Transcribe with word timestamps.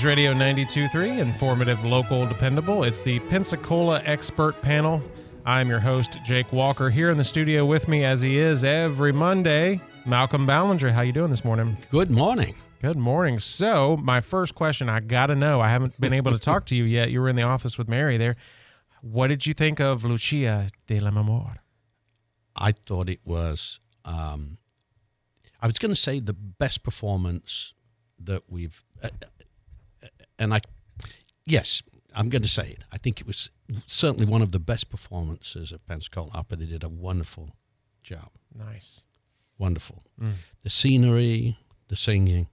News 0.00 0.06
Radio 0.06 0.32
92.3, 0.32 1.18
informative, 1.18 1.84
local, 1.84 2.26
dependable. 2.26 2.84
It's 2.84 3.02
the 3.02 3.18
Pensacola 3.18 4.00
Expert 4.06 4.62
Panel. 4.62 5.02
I'm 5.44 5.68
your 5.68 5.78
host, 5.78 6.16
Jake 6.24 6.50
Walker. 6.54 6.88
Here 6.88 7.10
in 7.10 7.18
the 7.18 7.24
studio 7.24 7.66
with 7.66 7.86
me, 7.86 8.02
as 8.02 8.22
he 8.22 8.38
is 8.38 8.64
every 8.64 9.12
Monday, 9.12 9.78
Malcolm 10.06 10.46
Ballinger. 10.46 10.90
How 10.90 11.02
you 11.02 11.12
doing 11.12 11.30
this 11.30 11.44
morning? 11.44 11.76
Good 11.90 12.10
morning. 12.10 12.54
Good 12.80 12.96
morning. 12.96 13.40
So, 13.40 13.98
my 13.98 14.22
first 14.22 14.54
question, 14.54 14.88
I 14.88 15.00
got 15.00 15.26
to 15.26 15.34
know. 15.34 15.60
I 15.60 15.68
haven't 15.68 16.00
been 16.00 16.14
able 16.14 16.32
to 16.32 16.38
talk 16.38 16.64
to 16.66 16.74
you 16.74 16.84
yet. 16.84 17.10
You 17.10 17.20
were 17.20 17.28
in 17.28 17.36
the 17.36 17.42
office 17.42 17.76
with 17.76 17.86
Mary 17.86 18.16
there. 18.16 18.36
What 19.02 19.26
did 19.26 19.46
you 19.46 19.52
think 19.52 19.80
of 19.80 20.02
Lucia 20.02 20.70
di 20.86 20.98
Lammermoor? 20.98 21.56
I 22.56 22.72
thought 22.72 23.10
it 23.10 23.20
was, 23.22 23.80
um, 24.06 24.56
I 25.60 25.66
was 25.66 25.78
going 25.78 25.92
to 25.92 26.00
say 26.00 26.20
the 26.20 26.32
best 26.32 26.82
performance 26.82 27.74
that 28.18 28.44
we've, 28.48 28.82
uh, 29.02 29.10
and 30.40 30.52
I, 30.52 30.60
yes, 31.44 31.84
I'm 32.16 32.28
going 32.28 32.42
to 32.42 32.48
say 32.48 32.70
it. 32.70 32.82
I 32.90 32.98
think 32.98 33.20
it 33.20 33.26
was 33.26 33.50
certainly 33.86 34.26
one 34.26 34.42
of 34.42 34.50
the 34.50 34.58
best 34.58 34.90
performances 34.90 35.70
of 35.70 35.86
Pensacola 35.86 36.30
Opera. 36.34 36.56
They 36.56 36.66
did 36.66 36.82
a 36.82 36.88
wonderful 36.88 37.50
job. 38.02 38.30
Nice. 38.52 39.02
Wonderful. 39.58 40.02
Mm. 40.20 40.32
The 40.62 40.70
scenery, 40.70 41.58
the 41.88 41.96
singing, 41.96 42.48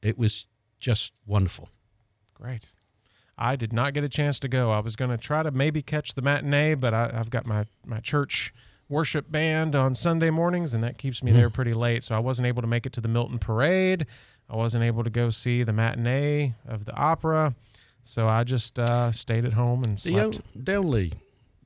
it 0.00 0.16
was 0.16 0.46
just 0.78 1.12
wonderful. 1.26 1.68
Great. 2.32 2.70
I 3.36 3.56
did 3.56 3.72
not 3.72 3.92
get 3.92 4.04
a 4.04 4.08
chance 4.08 4.38
to 4.40 4.48
go. 4.48 4.70
I 4.70 4.78
was 4.78 4.96
going 4.96 5.10
to 5.10 5.18
try 5.18 5.42
to 5.42 5.50
maybe 5.50 5.82
catch 5.82 6.14
the 6.14 6.22
matinee, 6.22 6.74
but 6.74 6.94
I, 6.94 7.10
I've 7.12 7.28
got 7.28 7.44
my, 7.44 7.66
my 7.84 8.00
church 8.00 8.54
worship 8.88 9.30
band 9.30 9.74
on 9.74 9.94
Sunday 9.94 10.30
mornings, 10.30 10.72
and 10.72 10.82
that 10.84 10.96
keeps 10.96 11.22
me 11.22 11.32
mm. 11.32 11.34
there 11.34 11.50
pretty 11.50 11.74
late. 11.74 12.04
So 12.04 12.14
I 12.14 12.18
wasn't 12.18 12.46
able 12.46 12.62
to 12.62 12.68
make 12.68 12.86
it 12.86 12.92
to 12.94 13.00
the 13.00 13.08
Milton 13.08 13.38
Parade. 13.38 14.06
I 14.48 14.56
wasn't 14.56 14.84
able 14.84 15.04
to 15.04 15.10
go 15.10 15.30
see 15.30 15.62
the 15.64 15.72
matinee 15.72 16.54
of 16.68 16.84
the 16.84 16.94
opera. 16.94 17.54
So 18.02 18.28
I 18.28 18.44
just 18.44 18.78
uh, 18.78 19.10
stayed 19.12 19.44
at 19.44 19.52
home 19.54 19.82
and 19.84 19.96
The, 19.98 20.10
slept. 20.12 20.38
o- 20.38 20.42
the 20.54 20.74
only, 20.76 21.12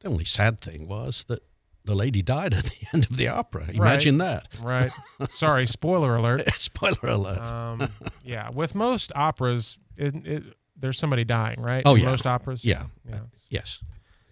the 0.00 0.08
only 0.08 0.24
sad 0.24 0.58
thing 0.60 0.88
was 0.88 1.24
that 1.28 1.42
the 1.84 1.94
lady 1.94 2.22
died 2.22 2.54
at 2.54 2.64
the 2.80 2.86
end 2.94 3.04
of 3.10 3.16
the 3.18 3.28
opera. 3.28 3.66
Imagine 3.72 4.18
that. 4.18 4.48
Right. 4.62 4.90
Sorry, 5.30 5.66
spoiler 5.66 6.16
alert. 6.16 6.48
Spoiler 6.56 7.10
alert. 7.10 7.40
Um, 7.50 7.88
yeah, 8.24 8.48
with 8.50 8.74
most 8.74 9.12
operas, 9.14 9.76
it, 9.98 10.14
it, 10.26 10.42
there's 10.76 10.98
somebody 10.98 11.24
dying, 11.24 11.60
right? 11.60 11.82
Oh, 11.84 11.94
In 11.96 12.02
yeah. 12.04 12.10
Most 12.10 12.26
operas. 12.26 12.64
yeah. 12.64 12.84
Yeah. 13.06 13.20
Yes. 13.50 13.80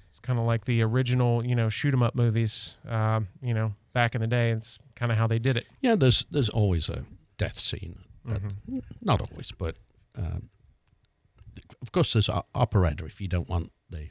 It's 0.07 0.19
kind 0.21 0.39
of 0.39 0.47
like 0.47 0.65
the 0.65 0.81
original, 0.83 1.45
you 1.45 1.55
know, 1.55 1.69
shoot 1.69 1.93
'em 1.93 2.03
up 2.03 2.15
movies. 2.15 2.77
Um, 2.89 3.29
you 3.43 3.53
know, 3.53 3.75
back 3.93 4.15
in 4.15 4.23
the 4.23 4.27
day, 4.27 4.53
it's 4.53 4.79
kind 4.97 5.13
of 5.13 5.19
how 5.19 5.27
they 5.27 5.39
did 5.39 5.59
it. 5.59 5.67
Yeah, 5.83 5.97
there's 5.97 6.25
there's 6.31 6.49
always 6.49 6.89
a 6.89 7.05
death 7.37 7.59
scene. 7.59 7.99
Mm-hmm. 8.37 8.79
Not 9.03 9.21
always, 9.21 9.53
but 9.53 9.77
um, 10.17 10.51
of 11.83 11.93
course 11.93 12.13
there's 12.13 12.29
o- 12.29 12.47
operetta 12.55 13.05
if 13.07 13.21
you 13.21 13.29
don't 13.29 13.49
want 13.49 13.73
the 13.91 14.09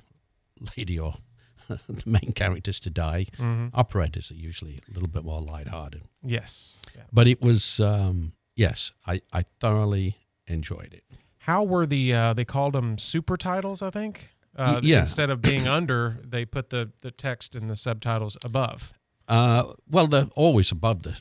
lady 0.78 0.98
or 1.00 1.16
the 1.68 2.04
main 2.06 2.34
characters 2.34 2.80
to 2.82 2.90
die. 2.90 3.28
Mm-hmm. 3.38 3.78
Operettas 3.78 4.32
are 4.32 4.36
usually 4.36 4.80
a 4.90 4.94
little 4.94 5.10
bit 5.10 5.24
more 5.24 5.42
lighthearted. 5.42 6.04
Yes. 6.24 6.78
Yeah. 6.96 7.04
But 7.12 7.28
it 7.28 7.42
was 7.42 7.80
um, 7.80 8.34
yes, 8.56 8.92
I, 9.06 9.22
I 9.34 9.44
thoroughly 9.60 10.18
enjoyed 10.48 10.94
it. 10.94 11.04
How 11.40 11.64
were 11.64 11.86
the? 11.86 12.14
Uh, 12.14 12.34
they 12.34 12.44
called 12.46 12.74
them 12.74 12.98
super 12.98 13.38
titles, 13.38 13.82
I 13.82 13.90
think. 13.90 14.32
Uh, 14.56 14.82
yeah. 14.84 15.02
Instead 15.02 15.30
of 15.30 15.42
being 15.42 15.68
under, 15.78 16.20
they 16.24 16.44
put 16.46 16.70
the 16.70 16.92
the 17.02 17.12
text 17.12 17.56
and 17.56 17.70
the 17.70 17.76
subtitles 17.76 18.38
above. 18.44 18.94
Uh, 19.30 19.74
well, 19.90 20.08
they're 20.08 20.28
always 20.36 20.72
above 20.72 21.04
the 21.04 21.18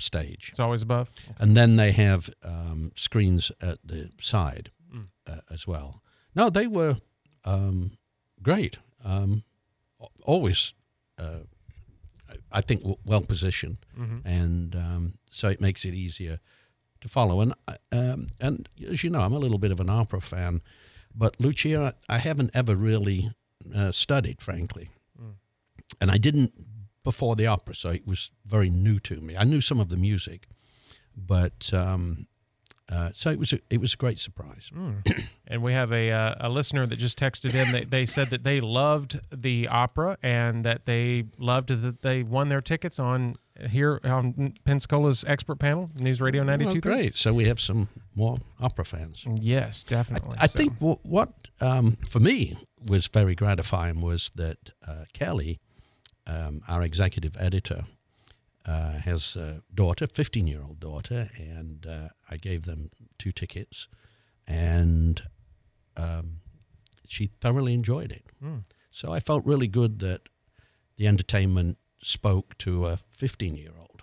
stage. 0.00 0.48
It's 0.50 0.60
always 0.60 0.82
above. 0.82 1.08
and 1.38 1.56
then 1.56 1.76
they 1.76 1.92
have 1.92 2.30
um, 2.42 2.92
screens 2.96 3.52
at 3.60 3.78
the 3.84 4.10
side 4.20 4.70
Mm. 4.94 5.06
uh, 5.26 5.40
as 5.50 5.66
well. 5.66 6.02
No, 6.34 6.50
they 6.50 6.66
were 6.66 6.96
um, 7.44 7.92
great. 8.42 8.78
Um, 9.04 9.44
always, 10.24 10.74
uh, 11.18 11.40
I- 12.52 12.60
think, 12.62 12.80
w- 12.80 12.98
well 13.04 13.20
positioned, 13.22 13.78
Mhm. 13.98 14.20
and 14.24 14.74
um, 14.76 15.14
so 15.30 15.48
it 15.48 15.60
makes 15.60 15.84
it 15.84 15.94
easier 15.94 16.40
to 17.00 17.08
follow. 17.08 17.40
And 17.40 17.54
uh, 17.68 17.76
um, 17.92 18.28
and 18.40 18.68
as 18.88 19.02
you 19.04 19.10
know, 19.10 19.20
I'm 19.20 19.32
a 19.32 19.38
little 19.38 19.58
bit 19.58 19.72
of 19.72 19.80
an 19.80 19.88
opera 19.88 20.20
fan, 20.20 20.60
but 21.14 21.38
Lucia, 21.40 21.94
I 22.08 22.18
haven't 22.18 22.50
ever 22.54 22.74
really 22.76 23.30
uh, 23.74 23.92
studied, 23.92 24.40
frankly, 24.42 24.88
Mm. 25.20 25.34
and 26.00 26.10
I 26.10 26.18
didn't 26.18 26.52
before 27.02 27.36
the 27.36 27.46
opera, 27.46 27.74
so 27.74 27.90
it 27.90 28.06
was 28.06 28.30
very 28.46 28.70
new 28.70 28.98
to 29.00 29.20
me. 29.20 29.36
I 29.36 29.44
knew 29.44 29.60
some 29.60 29.80
of 29.80 29.88
the 29.88 29.96
music, 29.96 30.46
but 31.16 31.70
um, 31.72 32.26
uh, 32.90 33.10
so 33.14 33.30
it 33.30 33.38
was 33.38 33.52
a, 33.52 33.60
it 33.70 33.80
was 33.80 33.94
a 33.94 33.96
great 33.96 34.18
surprise. 34.18 34.70
Mm. 34.74 35.22
and 35.46 35.62
we 35.62 35.72
have 35.72 35.92
a 35.92 36.10
uh, 36.10 36.34
a 36.40 36.48
listener 36.48 36.86
that 36.86 36.96
just 36.96 37.18
texted 37.18 37.54
in. 37.54 37.72
They, 37.72 37.84
they 37.84 38.06
said 38.06 38.30
that 38.30 38.42
they 38.44 38.60
loved 38.60 39.20
the 39.34 39.68
opera 39.68 40.18
and 40.22 40.64
that 40.64 40.84
they 40.86 41.24
loved 41.38 41.68
that 41.68 42.02
they 42.02 42.22
won 42.22 42.48
their 42.48 42.60
tickets 42.60 42.98
on 42.98 43.36
here 43.70 44.00
on 44.04 44.54
Pensacola's 44.66 45.24
expert 45.26 45.58
panel, 45.58 45.88
News 45.94 46.20
Radio 46.20 46.42
ninety 46.42 46.64
Well, 46.64 46.74
great. 46.76 47.16
So 47.16 47.32
we 47.32 47.44
have 47.44 47.60
some 47.60 47.88
more 48.14 48.38
opera 48.60 48.84
fans. 48.84 49.24
Yes, 49.40 49.84
definitely. 49.84 50.36
I 50.38 50.46
So- 50.48 50.58
think 50.58 50.72
what, 50.80 51.04
what 51.04 51.32
um, 51.60 51.96
for 52.08 52.20
me 52.20 52.56
was 52.86 53.06
very 53.06 53.34
gratifying 53.34 54.00
was 54.00 54.30
that 54.34 54.70
uh, 54.88 55.04
Kelly, 55.12 55.60
um, 56.30 56.62
our 56.68 56.82
executive 56.82 57.36
editor, 57.38 57.84
uh, 58.66 58.98
has 58.98 59.36
a 59.36 59.62
daughter, 59.74 60.06
15 60.06 60.46
year 60.46 60.62
old 60.62 60.80
daughter, 60.80 61.30
and 61.36 61.86
uh, 61.86 62.08
I 62.30 62.36
gave 62.36 62.62
them 62.62 62.90
two 63.18 63.32
tickets, 63.32 63.88
and 64.46 65.22
um, 65.96 66.40
she 67.06 67.30
thoroughly 67.40 67.74
enjoyed 67.74 68.12
it. 68.12 68.24
Mm. 68.42 68.64
So 68.90 69.12
I 69.12 69.20
felt 69.20 69.44
really 69.44 69.68
good 69.68 69.98
that 70.00 70.22
the 70.96 71.06
entertainment 71.06 71.78
spoke 72.02 72.56
to 72.58 72.86
a 72.86 72.96
15 72.96 73.56
year 73.56 73.72
old. 73.78 74.02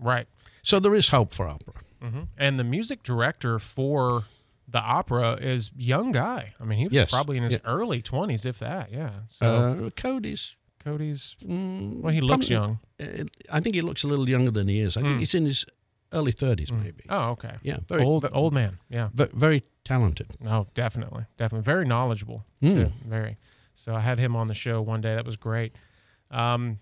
right. 0.00 0.26
So 0.62 0.80
there 0.80 0.94
is 0.94 1.10
hope 1.10 1.32
for 1.32 1.46
opera. 1.46 1.74
hmm 2.02 2.22
And 2.36 2.58
the 2.58 2.64
music 2.64 3.02
director 3.02 3.58
for 3.58 4.24
the 4.68 4.80
opera 4.80 5.34
is 5.40 5.70
young 5.76 6.12
guy. 6.12 6.54
I 6.60 6.64
mean, 6.64 6.78
he 6.78 6.84
was 6.86 6.92
Yes. 6.94 7.10
probably 7.10 7.36
in 7.36 7.42
his 7.44 7.52
Yeah. 7.52 7.58
early 7.64 8.02
twenties, 8.02 8.44
if 8.44 8.58
that. 8.58 8.90
Yeah. 8.92 9.10
So 9.28 9.46
Uh, 9.46 9.90
Cody's 9.90 10.56
Cody's 10.84 11.36
Mm, 11.44 12.00
well, 12.00 12.12
he 12.14 12.20
looks 12.20 12.48
probably- 12.48 12.78
young. 13.00 13.20
uh, 13.20 13.24
I 13.50 13.60
think 13.60 13.74
he 13.74 13.82
looks 13.82 14.04
a 14.04 14.06
little 14.06 14.28
younger 14.28 14.50
than 14.52 14.68
he 14.68 14.78
is. 14.80 14.96
I 14.96 15.02
think 15.02 15.16
Mm. 15.16 15.20
he's 15.20 15.34
in 15.34 15.44
his 15.46 15.64
early 16.12 16.32
30s, 16.32 16.72
maybe. 16.72 17.04
Oh, 17.08 17.30
okay. 17.30 17.56
Yeah, 17.62 17.78
very 17.88 18.04
old 18.04 18.24
old 18.32 18.52
man. 18.52 18.78
Yeah. 18.88 19.08
ve- 19.12 19.28
very 19.34 19.64
talented. 19.84 20.28
Oh, 20.46 20.66
definitely, 20.74 21.24
definitely, 21.36 21.64
very 21.64 21.84
knowledgeable. 21.86 22.44
Mm. 22.62 22.74
Too. 22.74 22.92
Very. 23.04 23.36
So 23.74 23.94
I 23.94 24.00
had 24.00 24.18
him 24.18 24.34
on 24.36 24.46
the 24.46 24.54
show 24.54 24.80
one 24.80 25.00
day. 25.00 25.14
That 25.16 25.26
was 25.26 25.36
great. 25.36 25.74
Um, 26.30 26.78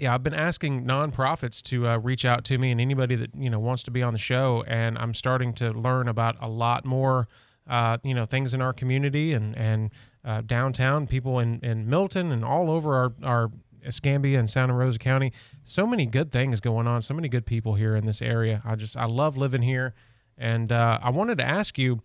yeah, 0.00 0.14
I've 0.14 0.22
been 0.22 0.34
asking 0.34 0.84
nonprofits 0.84 1.62
to 1.64 1.88
uh, 1.88 1.98
reach 1.98 2.24
out 2.24 2.44
to 2.46 2.58
me 2.58 2.70
and 2.70 2.80
anybody 2.80 3.16
that 3.16 3.34
you 3.34 3.50
know 3.50 3.58
wants 3.58 3.82
to 3.84 3.90
be 3.90 4.02
on 4.02 4.12
the 4.12 4.18
show, 4.18 4.64
and 4.66 4.98
I'm 4.98 5.14
starting 5.14 5.52
to 5.54 5.72
learn 5.72 6.08
about 6.08 6.36
a 6.40 6.48
lot 6.48 6.84
more, 6.84 7.28
uh, 7.68 7.98
you 8.02 8.14
know, 8.14 8.24
things 8.24 8.54
in 8.54 8.62
our 8.62 8.72
community 8.72 9.32
and 9.32 9.56
and 9.56 9.90
uh, 10.24 10.42
downtown. 10.42 11.06
People 11.06 11.38
in 11.38 11.60
in 11.60 11.88
Milton 11.88 12.32
and 12.32 12.44
all 12.44 12.70
over 12.70 12.94
our 12.94 13.12
our 13.22 13.50
Escambia 13.84 14.38
and 14.38 14.48
Santa 14.48 14.74
Rosa 14.74 14.98
County. 14.98 15.32
So 15.64 15.86
many 15.86 16.06
good 16.06 16.30
things 16.30 16.60
going 16.60 16.86
on. 16.86 17.02
So 17.02 17.14
many 17.14 17.28
good 17.28 17.46
people 17.46 17.74
here 17.74 17.96
in 17.96 18.06
this 18.06 18.22
area. 18.22 18.62
I 18.64 18.76
just 18.76 18.96
I 18.96 19.06
love 19.06 19.36
living 19.36 19.62
here, 19.62 19.94
and 20.36 20.70
uh, 20.72 20.98
I 21.02 21.10
wanted 21.10 21.38
to 21.38 21.44
ask 21.44 21.78
you 21.78 22.02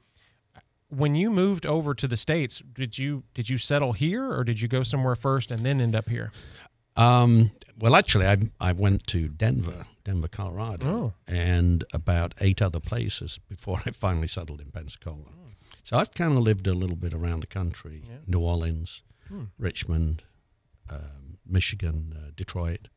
when 0.90 1.16
you 1.16 1.32
moved 1.32 1.66
over 1.66 1.94
to 1.96 2.08
the 2.08 2.18
states 2.18 2.62
did 2.74 2.98
you 2.98 3.24
did 3.34 3.50
you 3.50 3.58
settle 3.58 3.94
here 3.94 4.32
or 4.32 4.44
did 4.44 4.62
you 4.62 4.68
go 4.68 4.84
somewhere 4.84 5.16
first 5.16 5.50
and 5.50 5.66
then 5.66 5.82
end 5.82 5.96
up 5.96 6.08
here 6.08 6.32
Um, 6.96 7.52
well, 7.80 7.96
actually, 7.96 8.28
I, 8.28 8.38
I 8.60 8.72
went 8.72 9.08
to 9.08 9.28
Denver, 9.28 9.86
Denver, 10.04 10.28
Colorado, 10.28 10.88
Oh. 10.88 11.14
and 11.28 11.84
about 11.94 12.34
eight 12.40 12.62
other 12.62 12.80
places 12.80 13.40
before 13.50 13.82
I 13.86 13.92
finally 13.92 14.28
settled 14.28 14.62
in 14.62 14.72
Pensacola. 14.72 15.32
So 15.84 15.98
I've 15.98 16.14
kind 16.14 16.34
of 16.38 16.40
lived 16.44 16.68
a 16.68 16.74
little 16.74 16.96
bit 16.96 17.14
around 17.14 17.42
the 17.42 17.48
country 17.48 18.04
Yeah. 18.08 18.18
New 18.28 18.40
Orleans, 18.40 19.02
Hmm. 19.28 19.46
Richmond, 19.58 20.24
um, 20.90 21.38
Michigan, 21.46 22.14
uh, 22.16 22.32
Detroit, 22.36 22.88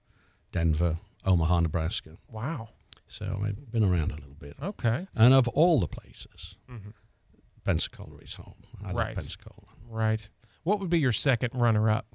Denver, 0.52 0.98
Omaha, 1.24 1.60
Nebraska. 1.60 2.16
wow 2.28 2.68
So 3.08 3.40
I've 3.44 3.70
been 3.70 3.84
around 3.84 4.10
a 4.12 4.16
little 4.16 4.34
bit. 4.38 4.56
okay 4.62 5.06
And 5.14 5.32
of 5.34 5.48
all 5.48 5.80
the 5.80 5.88
places, 5.88 6.56
Mhm. 6.68 6.92
Pensacola 7.64 8.18
is 8.18 8.34
home. 8.34 8.62
I 8.84 8.92
love 8.92 9.14
Pensacola. 9.14 9.68
right 9.88 10.28
what 10.64 10.80
would 10.80 10.90
be 10.90 10.98
your 10.98 11.12
second 11.12 11.54
runner 11.54 11.88
up 11.90 12.14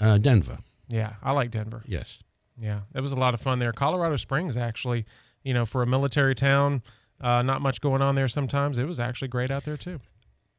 Uh, 0.00 0.16
Denver, 0.18 0.58
yeah 0.88 1.14
i 1.22 1.32
like 1.32 1.50
denver 1.50 1.82
yes. 1.86 2.18
Yeah, 2.60 2.80
it 2.94 3.00
was 3.00 3.12
a 3.12 3.16
lot 3.16 3.34
of 3.34 3.40
fun 3.40 3.58
there. 3.58 3.72
Colorado 3.72 4.16
Springs, 4.16 4.56
actually, 4.56 5.04
you 5.42 5.54
know, 5.54 5.64
for 5.64 5.82
a 5.82 5.86
military 5.86 6.34
town, 6.34 6.82
uh, 7.20 7.42
not 7.42 7.62
much 7.62 7.80
going 7.80 8.02
on 8.02 8.14
there 8.14 8.28
sometimes. 8.28 8.78
It 8.78 8.86
was 8.86 8.98
actually 8.98 9.28
great 9.28 9.50
out 9.50 9.64
there, 9.64 9.76
too. 9.76 10.00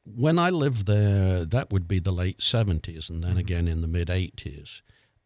When 0.06 0.40
I 0.40 0.50
lived 0.50 0.88
there, 0.88 1.46
that 1.46 1.72
would 1.72 1.88
be 1.88 2.00
the 2.00 2.12
late 2.12 2.40
70s 2.40 3.10
and 3.10 3.24
then 3.24 3.38
again 3.38 3.68
in 3.68 3.82
the 3.82 3.88
mid 3.88 4.08
80s. 4.08 4.82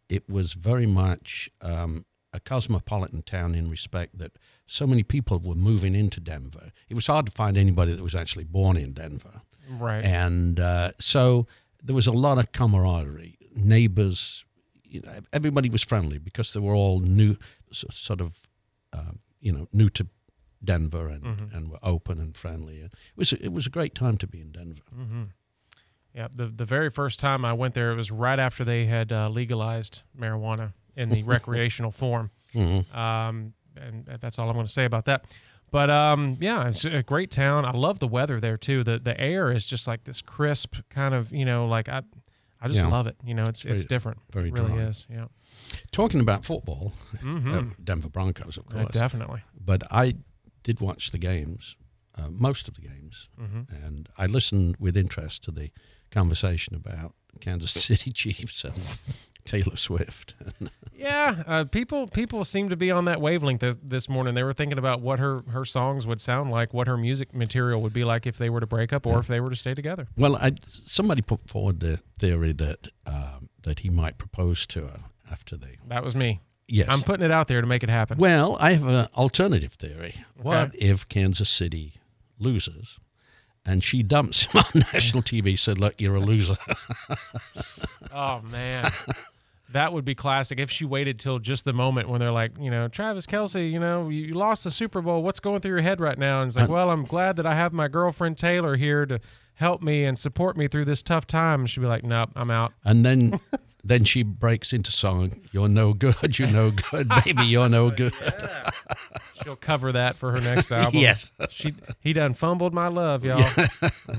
It 0.10 0.28
was 0.30 0.54
very 0.54 0.86
much 0.86 1.50
um, 1.62 2.06
a 2.34 2.40
cosmopolitan 2.40 3.22
town 3.22 3.56
in 3.56 3.70
respect 3.70 4.18
that 4.18 4.34
so 4.68 4.86
many 4.88 5.04
people 5.04 5.40
were 5.40 5.56
moving 5.56 5.96
into 5.96 6.20
Denver. 6.20 6.72
It 6.90 6.96
was 6.96 7.08
hard 7.08 7.28
to 7.28 7.32
find 7.32 7.56
anybody 7.56 7.94
that 7.96 8.04
was 8.04 8.16
actually 8.16 8.44
born 8.44 8.78
in 8.78 8.94
Denver. 8.94 9.42
Right. 9.70 10.04
And 10.04 10.60
uh, 10.60 10.92
so 11.00 11.48
there 11.82 11.96
was 11.96 12.08
a 12.08 12.12
lot 12.12 12.38
of 12.38 12.52
camaraderie. 12.52 13.38
Neighbors, 13.56 14.44
you 14.94 15.02
know, 15.02 15.12
everybody 15.32 15.70
was 15.70 15.84
friendly 15.84 16.18
because 16.20 16.54
they 16.54 16.60
were 16.60 16.76
all 16.76 17.00
new, 17.00 17.36
so- 17.72 17.88
sort 17.92 18.22
of, 18.22 18.32
um, 18.94 19.20
you 19.42 19.52
know, 19.52 19.68
new 19.74 19.90
to 19.90 20.08
Denver 20.64 21.08
and, 21.08 21.52
and 21.54 21.68
were 21.70 21.80
open 21.84 22.20
and 22.20 22.36
friendly. 22.38 22.78
It 22.78 22.94
was 23.18 23.34
it 23.34 23.52
was 23.52 23.68
a 23.68 23.70
great 23.70 23.94
time 23.96 24.18
to 24.18 24.28
be 24.28 24.40
in 24.40 24.52
Denver. 24.52 24.82
Yeah, 26.16 26.28
the 26.34 26.46
the 26.48 26.66
very 26.66 26.90
first 26.90 27.20
time 27.20 27.44
I 27.44 27.54
went 27.54 27.74
there, 27.74 27.92
it 27.92 27.96
was 27.96 28.12
right 28.12 28.40
after 28.40 28.64
they 28.64 28.86
had 28.86 29.12
uh, 29.12 29.30
legalized 29.30 30.04
marijuana 30.18 30.74
in 30.96 31.10
the 31.10 31.24
recreational 31.36 31.92
form. 31.92 32.30
Um, 32.94 33.54
and 33.76 34.06
that's 34.22 34.38
all 34.38 34.48
I'm 34.48 34.54
going 34.56 34.68
to 34.68 34.72
say 34.72 34.86
about 34.86 35.06
that. 35.06 35.26
But 35.72 35.90
um, 35.90 36.38
yeah, 36.40 36.68
it's 36.70 36.86
a 36.86 37.02
great 37.02 37.32
town. 37.32 37.66
I 37.66 37.72
love 37.72 37.98
the 37.98 38.08
weather 38.08 38.40
there 38.40 38.58
too. 38.58 38.84
the 38.84 39.00
The 39.00 39.20
air 39.20 39.52
is 39.52 39.68
just 39.68 39.88
like 39.88 40.04
this 40.04 40.22
crisp 40.22 40.76
kind 40.90 41.16
of, 41.16 41.32
you 41.34 41.46
know, 41.46 41.66
like 41.66 41.90
I, 41.90 42.04
I 42.64 42.68
just 42.68 42.80
Yeah. 42.80 42.88
love 42.88 43.08
it. 43.08 43.18
You 43.26 43.34
know, 43.34 43.44
it's 43.44 43.62
very- 43.64 43.76
it's 43.76 43.86
different. 43.86 44.20
very 44.32 44.48
it 44.50 44.54
really 44.58 44.74
dry. 44.74 44.84
is. 44.88 45.06
Yeah, 45.10 45.28
Talking 45.92 46.20
about 46.22 46.46
football, 46.46 46.94
uh, 47.24 47.64
Denver 47.84 48.10
Broncos, 48.10 48.58
of 48.58 48.66
Mm-hmm. 48.66 48.78
Yeah, 48.78 48.84
course. 48.84 48.94
definitely. 48.96 49.42
but 49.60 49.84
I 49.92 50.16
did 50.64 50.80
watch 50.80 51.12
the 51.12 51.18
games, 51.18 51.76
uh, 52.16 52.30
most 52.30 52.68
of 52.70 52.74
the 52.76 52.82
games, 52.82 53.28
and 53.38 54.08
I 54.18 54.26
listened 54.28 54.78
with 54.80 54.96
interest 54.98 55.44
to 55.44 55.52
the 55.52 55.70
conversation 56.10 56.74
about 56.76 57.14
Kansas 57.42 57.72
City 57.90 58.12
Chiefs 58.12 58.64
and 58.64 59.00
Taylor 59.46 59.76
Swift. 59.76 60.34
Yeah, 60.96 61.44
uh, 61.48 61.64
people 61.66 62.08
people 62.08 62.46
seem 62.46 62.70
to 62.70 62.76
be 62.76 62.92
on 62.92 63.06
that 63.06 63.20
wavelength 63.20 63.62
this, 63.62 63.78
this 63.84 64.08
morning. 64.08 64.36
They 64.36 64.44
were 64.44 64.54
thinking 64.54 64.78
about 64.78 65.02
what 65.02 65.20
her 65.20 65.40
her 65.50 65.66
songs 65.66 66.06
would 66.08 66.22
sound 66.22 66.52
like, 66.52 66.74
what 66.74 66.88
her 66.88 66.98
music 66.98 67.34
material 67.34 67.82
would 67.82 67.94
be 67.94 68.04
like 68.04 68.26
if 68.28 68.38
they 68.38 68.50
were 68.50 68.60
to 68.60 68.68
break 68.68 68.94
up 68.94 69.06
or 69.06 69.20
if 69.20 69.28
they 69.28 69.40
were 69.40 69.50
to 69.50 69.56
stay 69.56 69.74
together. 69.74 70.08
well, 70.16 70.36
I, 70.36 70.54
somebody 70.66 71.22
put 71.22 71.48
forward 71.50 71.80
the 71.80 72.00
theory 72.20 72.54
that 72.54 72.88
um, 73.06 73.50
that 73.64 73.80
he 73.80 73.90
might 73.90 74.18
propose 74.18 74.66
to 74.68 74.82
her 74.84 75.00
after 75.32 75.58
the 75.58 75.68
That 75.88 76.04
was 76.04 76.16
me. 76.16 76.42
yes. 76.68 76.88
I'm 76.90 77.02
putting 77.02 77.26
it 77.26 77.32
out 77.32 77.48
there 77.48 77.60
to 77.62 77.68
make 77.68 77.84
it 77.84 77.90
happen. 77.90 78.18
well, 78.18 78.56
I 78.60 78.74
have 78.74 78.88
an 78.88 79.08
alternative 79.18 79.74
theory. 79.74 80.16
What 80.42 80.72
if 80.76 81.08
Kansas 81.10 81.50
City 81.50 81.96
loses? 82.40 83.00
And 83.66 83.82
she 83.82 84.04
dumps 84.04 84.44
him 84.46 84.60
on 84.62 84.82
national 84.94 85.24
TV. 85.24 85.58
Said, 85.58 85.80
"Look, 85.80 86.00
you're 86.02 86.16
a 86.16 86.20
loser." 86.20 86.58
Oh 88.16 88.42
man. 88.52 88.92
That 89.74 89.92
would 89.94 90.06
be 90.06 90.16
classic 90.16 90.60
if 90.60 90.72
she 90.72 90.86
waited 90.86 91.20
till 91.20 91.40
just 91.40 91.66
the 91.66 91.74
moment 91.74 92.08
when 92.10 92.20
they're 92.20 92.32
like, 92.32 92.52
you 92.60 92.72
know, 92.72 92.88
Travis 92.88 93.26
Kelce, 93.26 93.70
you 93.72 93.80
know, 93.80 94.08
you, 94.10 94.26
you 94.28 94.34
lost 94.34 94.64
the 94.64 94.72
Super 94.72 95.02
Bowl. 95.02 95.22
What's 95.24 95.40
going 95.40 95.62
through 95.62 95.72
your 95.72 95.82
head 95.82 96.00
right 96.00 96.18
now? 96.18 96.42
And 96.42 96.48
it's 96.50 96.56
like, 96.56 96.70
uh. 96.70 96.74
well, 96.74 96.90
I'm 96.90 97.06
glad 97.06 97.36
that 97.36 97.46
I 97.46 97.56
have 97.56 97.74
my 97.74 97.88
girlfriend 97.88 98.38
Taylor 98.38 98.76
here 98.76 99.06
to 99.06 99.20
help 99.56 99.82
me 99.82 100.06
and 100.06 100.18
support 100.18 100.58
me 100.58 100.68
through 100.68 100.86
this 100.86 101.02
tough 101.02 101.28
time. 101.28 101.66
She'd 101.66 101.82
be 101.82 101.88
like, 101.88 102.04
nope, 102.04 102.30
I'm 102.36 102.52
out. 102.52 102.74
And 102.86 103.06
then 103.06 103.40
then 103.84 104.04
she 104.04 104.24
breaks 104.24 104.74
into 104.74 104.92
song, 104.92 105.42
You're 105.52 105.68
no 105.70 105.94
good, 105.94 106.38
you're 106.40 106.48
no 106.48 106.72
good, 106.72 107.10
baby, 107.24 107.46
you're 107.46 107.70
no 107.70 107.90
good. 107.96 108.14
She'll 109.44 109.56
cover 109.56 109.92
that 109.92 110.18
for 110.18 110.32
her 110.32 110.40
next 110.42 110.72
album. 110.72 111.00
Yes. 111.00 111.26
She 111.50 111.74
he 112.00 112.14
done 112.14 112.34
fumbled 112.34 112.74
my 112.74 112.88
love, 112.88 113.26
y'all. 113.26 113.40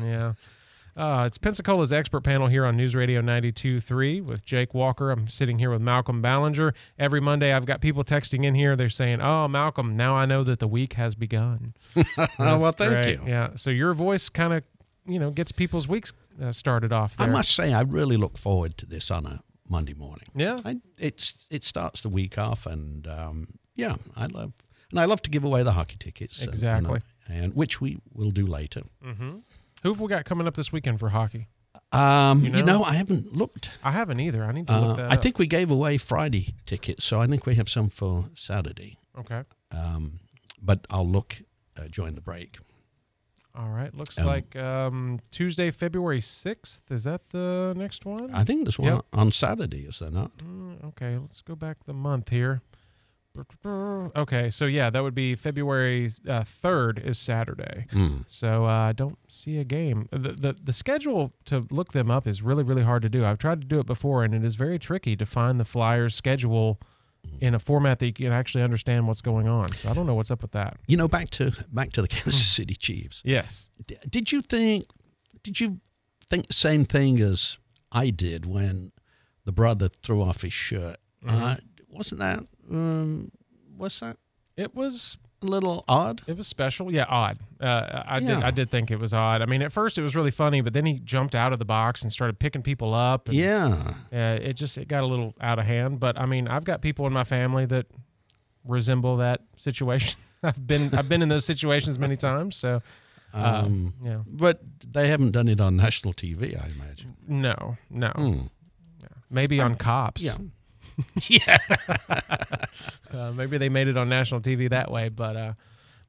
yeah. 0.03 0.35
Uh, 0.96 1.25
it's 1.26 1.38
Pensacola's 1.38 1.93
expert 1.93 2.20
panel 2.23 2.46
here 2.46 2.64
on 2.64 2.76
News 2.76 2.94
Radio 2.94 3.20
92.3 3.20 4.25
with 4.25 4.44
Jake 4.44 4.75
Walker. 4.75 5.11
I'm 5.11 5.26
sitting 5.26 5.58
here 5.58 5.70
with 5.70 5.81
Malcolm 5.81 6.23
Ballinger. 6.23 6.73
Every 6.99 7.20
Monday, 7.20 7.52
I've 7.52 7.67
got 7.67 7.81
people 7.81 8.05
texting 8.05 8.44
in 8.44 8.55
here. 8.55 8.76
They're 8.76 8.88
saying, 8.88 9.20
"Oh, 9.20 9.49
Malcolm, 9.49 9.96
now 9.96 10.14
I 10.14 10.25
know 10.25 10.44
that 10.44 10.61
the 10.61 10.69
week 10.69 10.93
has 10.94 11.14
begun." 11.14 11.75
Oh, 12.38 12.58
well, 12.58 12.73
thank 12.73 12.91
great. 12.91 13.06
you. 13.20 13.23
Yeah. 13.26 13.50
So 13.55 13.70
your 13.70 13.93
voice 13.94 14.29
kind 14.29 14.52
of, 14.52 14.62
you 15.06 15.19
know, 15.19 15.31
gets 15.31 15.52
people's 15.52 15.88
weeks 15.88 16.12
uh, 16.43 16.52
started 16.52 16.93
off 16.93 17.14
I 17.19 17.26
must 17.26 17.55
say, 17.55 17.73
I 17.73 17.81
really 17.82 18.17
look 18.17 18.38
forward 18.38 18.76
to 18.79 18.87
this 18.87 19.11
on 19.11 19.26
a 19.26 19.43
Monday 19.69 19.94
morning. 19.94 20.29
Yeah. 20.35 20.61
I, 20.64 20.81
it's 20.99 21.46
it 21.50 21.64
starts 21.64 22.00
the 22.02 22.08
week 22.08 22.38
off, 22.38 22.67
and 22.67 23.06
um, 23.06 23.49
yeah, 23.75 23.96
I 24.17 24.26
love 24.26 24.52
and 24.91 25.00
I 25.00 25.06
love 25.06 25.23
to 25.23 25.31
give 25.31 25.44
away 25.44 25.62
the 25.62 25.73
hockey 25.73 25.96
tickets. 25.99 26.43
Exactly. 26.43 27.00
and, 27.29 27.44
and 27.44 27.55
which 27.55 27.81
we 27.81 27.99
will 28.12 28.31
do 28.31 28.46
later. 28.46 28.82
Who 29.85 29.91
have 29.91 30.01
we 30.01 30.09
got 30.09 30.25
coming 30.25 30.47
up 30.47 30.55
this 30.57 30.73
weekend 30.73 30.99
for 30.99 31.11
hockey? 31.11 31.47
Um, 31.93 32.41
You 32.41 32.47
you, 32.47 32.63
know? 32.65 32.79
know? 32.79 32.83
I 32.85 32.95
haven't 32.95 33.37
looked. 33.37 33.71
I 33.85 33.91
haven't 33.93 34.19
either. 34.19 34.43
I 34.43 34.51
need 34.53 34.67
to 34.67 34.73
look 34.81 34.91
Uh, 34.99 35.03
that 35.03 35.11
I 35.11 35.15
up. 35.15 35.21
think 35.21 35.39
we 35.39 35.47
gave 35.47 35.71
away 35.71 35.99
Friday 35.99 36.55
tickets, 36.65 37.05
so 37.05 37.21
I 37.21 37.27
think 37.27 37.45
we 37.45 37.55
have 37.57 37.69
some 37.69 37.91
for 37.91 38.31
Saturday. 38.35 38.97
Okay. 39.19 39.43
Um, 39.71 40.21
but 40.61 40.87
I'll 40.89 41.07
look 41.07 41.43
uh, 41.77 41.83
during 41.91 42.15
the 42.15 42.23
break. 42.23 42.57
All 43.55 43.69
right. 43.69 43.95
Looks 43.95 44.19
Um, 44.19 44.27
like 44.27 44.57
um, 44.57 45.21
Tuesday, 45.31 45.71
February 45.71 46.21
6th. 46.21 46.91
Is 46.91 47.05
that 47.05 47.29
the 47.31 47.75
next 47.77 48.07
one? 48.07 48.35
I 48.35 48.43
think 48.43 48.65
this 48.65 48.79
one 48.79 48.95
Yep. 48.95 49.05
on 49.13 49.33
Saturday, 49.33 49.83
is 49.87 49.99
there 49.99 50.11
not? 50.11 50.35
Mm, 50.39 50.83
okay, 50.85 51.19
let's 51.19 51.43
go 51.43 51.55
back 51.55 51.85
the 51.85 51.93
month 51.93 52.31
here. 52.31 52.63
Okay, 54.17 54.51
so 54.51 54.67
yeah, 54.67 54.91
that 54.91 55.03
would 55.03 55.15
be 55.15 55.35
February 55.35 56.07
uh, 56.29 56.43
3rd 56.43 57.05
is 57.05 57.19
Saturday. 57.19 57.87
Mm. 57.93 58.25
So 58.29 58.65
uh, 58.65 58.69
I 58.89 58.93
don't 58.93 59.19
see 59.29 59.59
a 59.59 59.65
game. 59.65 60.09
The, 60.13 60.33
the 60.33 60.57
the 60.63 60.73
schedule 60.73 61.33
to 61.47 61.67
look 61.71 61.93
them 61.93 62.11
up 62.11 62.27
is 62.27 62.43
really 62.43 62.63
really 62.63 62.83
hard 62.83 63.03
to 63.03 63.09
do. 63.09 63.25
I've 63.25 63.39
tried 63.39 63.61
to 63.61 63.67
do 63.67 63.81
it 63.81 63.87
before, 63.87 64.25
and 64.25 64.35
it 64.35 64.45
is 64.45 64.57
very 64.57 64.79
tricky 64.79 65.17
to 65.17 65.27
find 65.27 65.59
the 65.59 65.65
Flyers 65.65 66.15
schedule 66.15 66.79
in 67.41 67.55
a 67.55 67.59
format 67.59 67.99
that 68.01 68.07
you 68.07 68.13
can 68.13 68.33
actually 68.33 68.63
understand 68.63 69.09
what's 69.09 69.23
going 69.23 69.49
on. 69.49 69.73
So 69.73 69.91
I 69.91 69.94
don't 69.94 70.06
know 70.06 70.15
what's 70.15 70.31
up 70.31 70.43
with 70.43 70.53
that. 70.53 70.77
You 70.87 70.97
know, 70.97 71.08
back 71.08 71.31
to 71.31 71.53
back 71.73 71.93
to 71.93 72.03
the 72.03 72.08
Kansas 72.08 72.47
City 72.47 72.75
Chiefs. 72.75 73.23
Yes. 73.25 73.70
D- 73.87 73.97
Did 74.08 74.31
you 74.32 74.43
think? 74.43 74.85
Did 75.43 75.61
you 75.61 75.81
think 76.31 76.49
the 76.49 76.55
same 76.55 76.85
thing 76.85 77.20
as 77.20 77.58
I 77.91 78.11
did 78.11 78.47
when 78.47 78.93
the 79.44 79.53
brother 79.53 79.89
threw 79.89 80.23
off 80.23 80.43
his 80.43 80.53
shirt? 80.53 80.97
Uh, 81.27 81.56
wasn't 81.91 82.20
that? 82.20 82.44
Um, 82.71 83.31
what's 83.77 84.01
that 84.01 84.17
It 84.56 84.75
was 84.75 85.19
a 85.43 85.47
little 85.47 85.85
odd? 85.89 86.23
It 86.27 86.37
was 86.37 86.47
special, 86.47 86.93
yeah, 86.93 87.05
odd. 87.09 87.39
Uh, 87.61 88.03
I 88.06 88.21
did, 88.21 88.31
I 88.43 88.51
did 88.51 88.71
think 88.71 88.91
it 88.91 88.99
was 88.99 89.13
odd. 89.13 89.43
I 89.43 89.47
mean, 89.47 89.63
at 89.63 89.73
first 89.73 89.99
it 89.99 90.03
was 90.03 90.15
really 90.17 90.31
funny, 90.31 90.61
but 90.63 90.73
then 90.73 90.87
he 90.87 90.94
jumped 91.01 91.35
out 91.35 91.53
of 91.53 91.59
the 91.59 91.65
box 91.65 92.03
and 92.03 92.13
started 92.13 92.39
picking 92.39 92.63
people 92.63 92.94
up. 92.94 93.29
And, 93.29 93.37
Yeah. 93.37 93.94
uh, 94.13 94.39
it 94.41 94.55
just 94.55 94.79
it 94.79 94.89
got 94.89 95.03
a 95.03 95.06
little 95.06 95.35
out 95.41 95.59
of 95.59 95.67
hand. 95.67 96.01
But 96.01 96.19
I 96.19 96.25
mean, 96.27 96.49
I've 96.49 96.65
got 96.65 96.81
people 96.83 97.06
in 97.06 97.13
my 97.13 97.25
family 97.25 97.67
that 97.67 97.87
resemble 98.65 99.17
that 99.19 99.41
situation. 99.56 100.19
I've 100.43 100.67
been 100.67 100.94
I've 100.94 101.09
been 101.09 101.23
in 101.23 101.29
those 101.29 101.44
situations 101.44 101.99
many 101.99 102.17
times. 102.17 102.56
So, 102.56 102.81
uh, 103.35 103.63
Um, 103.65 103.94
yeah, 104.03 104.21
but 104.27 104.61
they 104.93 105.09
haven't 105.09 105.33
done 105.33 105.49
it 105.49 105.61
on 105.61 105.77
national 105.77 106.15
TV, 106.15 106.55
I 106.63 106.69
imagine. 106.69 107.17
no, 107.27 107.77
no, 107.91 108.09
Hmm. 108.17 108.41
maybe 109.31 109.61
on 109.61 109.75
cops. 109.75 110.23
Yeah. 110.23 110.37
yeah. 111.29 111.58
Uh, 113.13 113.31
maybe 113.31 113.56
they 113.58 113.69
made 113.69 113.86
it 113.86 113.96
on 113.96 114.08
national 114.08 114.41
TV 114.41 114.69
that 114.69 114.91
way, 114.91 115.08
but 115.08 115.36
uh, 115.36 115.53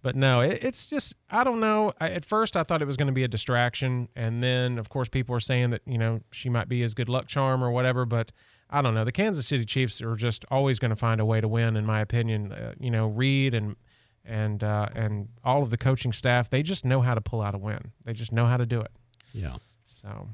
but 0.02 0.16
no, 0.16 0.42
it, 0.42 0.64
it's 0.64 0.88
just 0.88 1.16
I 1.30 1.44
don't 1.44 1.60
know. 1.60 1.94
I, 2.00 2.10
at 2.10 2.26
first, 2.26 2.58
I 2.58 2.64
thought 2.64 2.82
it 2.82 2.86
was 2.88 2.98
going 2.98 3.08
to 3.08 3.14
be 3.14 3.24
a 3.24 3.28
distraction, 3.28 4.10
and 4.16 4.42
then 4.42 4.80
of 4.80 4.90
course 4.90 5.08
people 5.08 5.36
are 5.36 5.40
saying 5.40 5.70
that 5.70 5.82
you 5.86 6.00
know 6.00 6.22
she 6.32 6.50
might 6.50 6.68
be 6.68 6.82
his 6.82 6.96
good 6.96 7.08
luck 7.08 7.28
charm 7.28 7.64
or 7.64 7.70
whatever. 7.70 8.06
But 8.06 8.32
I 8.72 8.82
don't 8.82 8.96
know. 8.96 9.06
The 9.06 9.12
Kansas 9.12 9.46
City 9.46 9.66
Chiefs 9.66 10.02
are 10.02 10.16
just 10.16 10.46
always 10.50 10.80
going 10.80 10.90
to 10.90 10.96
find 10.96 11.22
a 11.22 11.26
way 11.26 11.42
to 11.42 11.48
win, 11.48 11.76
in 11.76 11.86
my 11.86 12.02
opinion. 12.02 12.52
Uh, 12.52 12.74
you 12.80 12.90
know, 12.90 13.08
Reid 13.08 13.54
and 13.54 13.76
and 14.24 14.64
uh, 14.64 14.90
and 14.96 15.30
all 15.44 15.62
of 15.62 15.70
the 15.70 15.78
coaching 15.78 16.12
staff, 16.12 16.50
they 16.50 16.64
just 16.64 16.86
know 16.86 17.02
how 17.02 17.14
to 17.14 17.22
pull 17.22 17.42
out 17.42 17.54
a 17.54 17.60
win. 17.60 17.92
They 18.04 18.14
just 18.14 18.32
know 18.32 18.48
how 18.48 18.58
to 18.58 18.66
do 18.66 18.82
it. 18.82 18.92
Yeah. 19.32 19.58
So 19.86 20.30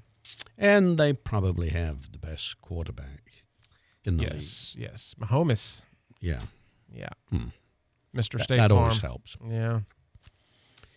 And 0.58 0.98
they 0.98 1.14
probably 1.14 1.70
have 1.70 2.12
the 2.12 2.20
best 2.20 2.62
quarterback 2.62 3.32
in 4.06 4.18
the 4.18 4.24
league. 4.24 4.34
yes, 4.34 4.76
yes, 4.78 5.16
Mahomes, 5.20 5.82
Yeah. 6.20 6.42
yeah, 6.94 7.10
Hmm. 7.30 7.50
Mr. 8.16 8.38
That, 8.38 8.44
State 8.44 8.58
that 8.58 8.70
Farm. 8.72 8.84
always 8.84 8.98
helps. 9.00 9.38
Yeah. 9.48 9.82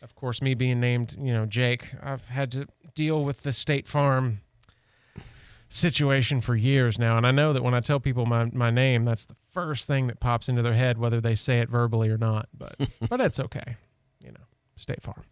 Of 0.02 0.14
course, 0.14 0.42
me 0.42 0.54
being 0.54 0.80
named, 0.80 1.16
you 1.18 1.32
know, 1.32 1.46
Jake, 1.46 1.92
I've 2.02 2.28
had 2.28 2.50
to 2.52 2.66
deal 2.94 3.24
with 3.24 3.42
the 3.42 3.52
State 3.52 3.86
Farm 3.86 4.40
situation 5.68 6.40
for 6.40 6.54
years 6.54 6.98
now. 6.98 7.16
And 7.16 7.26
I 7.26 7.30
know 7.30 7.52
that 7.52 7.62
when 7.62 7.74
I 7.74 7.80
tell 7.80 8.00
people 8.00 8.26
my, 8.26 8.46
my 8.52 8.70
name, 8.70 9.04
that's 9.04 9.26
the 9.26 9.36
first 9.52 9.86
thing 9.86 10.06
that 10.08 10.20
pops 10.20 10.48
into 10.48 10.62
their 10.62 10.74
head, 10.74 10.98
whether 10.98 11.20
they 11.20 11.34
say 11.34 11.60
it 11.60 11.68
verbally 11.68 12.10
or 12.10 12.18
not. 12.18 12.48
But 12.56 12.76
but 13.08 13.20
it's 13.20 13.40
okay. 13.40 13.76
You 14.20 14.32
know, 14.32 14.44
State 14.76 15.02
Farm. 15.02 15.24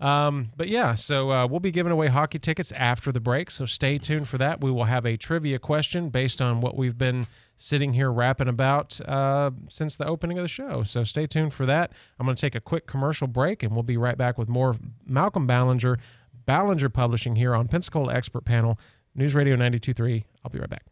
Um, 0.00 0.50
but 0.56 0.68
yeah, 0.68 0.94
so 0.94 1.30
uh, 1.30 1.46
we'll 1.46 1.60
be 1.60 1.70
giving 1.70 1.92
away 1.92 2.08
hockey 2.08 2.38
tickets 2.38 2.72
after 2.72 3.12
the 3.12 3.20
break. 3.20 3.50
So 3.50 3.66
stay 3.66 3.98
tuned 3.98 4.28
for 4.28 4.38
that. 4.38 4.60
We 4.60 4.70
will 4.70 4.84
have 4.84 5.04
a 5.04 5.16
trivia 5.16 5.58
question 5.58 6.08
based 6.08 6.40
on 6.40 6.60
what 6.60 6.76
we've 6.76 6.96
been 6.96 7.26
sitting 7.56 7.92
here 7.92 8.10
rapping 8.10 8.48
about 8.48 8.98
uh, 9.06 9.50
since 9.68 9.96
the 9.96 10.06
opening 10.06 10.38
of 10.38 10.44
the 10.44 10.48
show. 10.48 10.82
So 10.82 11.04
stay 11.04 11.26
tuned 11.26 11.52
for 11.52 11.66
that. 11.66 11.92
I'm 12.18 12.26
going 12.26 12.34
to 12.34 12.40
take 12.40 12.54
a 12.54 12.60
quick 12.60 12.86
commercial 12.86 13.26
break, 13.26 13.62
and 13.62 13.72
we'll 13.72 13.82
be 13.82 13.98
right 13.98 14.16
back 14.16 14.38
with 14.38 14.48
more 14.48 14.74
Malcolm 15.04 15.46
Ballinger, 15.46 15.98
Ballinger 16.46 16.88
Publishing 16.88 17.36
here 17.36 17.54
on 17.54 17.68
Pensacola 17.68 18.14
Expert 18.14 18.46
Panel, 18.46 18.78
News 19.14 19.34
Radio 19.34 19.56
92.3. 19.56 20.24
I'll 20.42 20.50
be 20.50 20.58
right 20.58 20.70
back. 20.70 20.84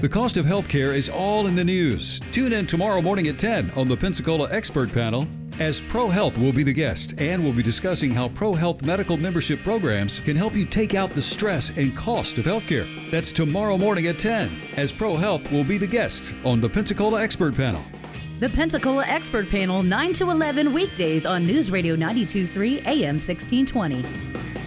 The 0.00 0.08
cost 0.08 0.36
of 0.36 0.46
healthcare 0.46 0.94
is 0.94 1.08
all 1.08 1.48
in 1.48 1.56
the 1.56 1.64
news. 1.64 2.20
Tune 2.32 2.52
in 2.52 2.66
tomorrow 2.66 3.02
morning 3.02 3.26
at 3.26 3.38
10 3.38 3.72
on 3.72 3.88
the 3.88 3.96
Pensacola 3.96 4.48
Expert 4.50 4.92
Panel 4.94 5.26
as 5.58 5.80
ProHealth 5.80 6.38
will 6.38 6.52
be 6.52 6.62
the 6.62 6.72
guest 6.72 7.14
and 7.18 7.42
we'll 7.42 7.52
be 7.52 7.62
discussing 7.62 8.10
how 8.10 8.28
ProHealth 8.28 8.82
medical 8.82 9.16
membership 9.16 9.62
programs 9.62 10.20
can 10.20 10.36
help 10.36 10.54
you 10.54 10.64
take 10.64 10.94
out 10.94 11.10
the 11.10 11.22
stress 11.22 11.76
and 11.76 11.96
cost 11.96 12.38
of 12.38 12.44
healthcare. 12.44 12.86
That's 13.10 13.32
tomorrow 13.32 13.76
morning 13.76 14.06
at 14.06 14.18
10 14.18 14.50
as 14.76 14.92
ProHealth 14.92 15.50
will 15.50 15.64
be 15.64 15.78
the 15.78 15.86
guest 15.86 16.34
on 16.44 16.60
the 16.60 16.68
Pensacola 16.68 17.22
Expert 17.22 17.56
Panel. 17.56 17.82
The 18.38 18.48
Pensacola 18.50 19.04
Expert 19.04 19.48
Panel, 19.48 19.82
9 19.82 20.12
to 20.14 20.30
11 20.30 20.72
weekdays 20.72 21.26
on 21.26 21.44
News 21.44 21.72
Radio 21.72 21.96
923 21.96 22.80
AM 22.80 23.18
1620. 23.18 24.57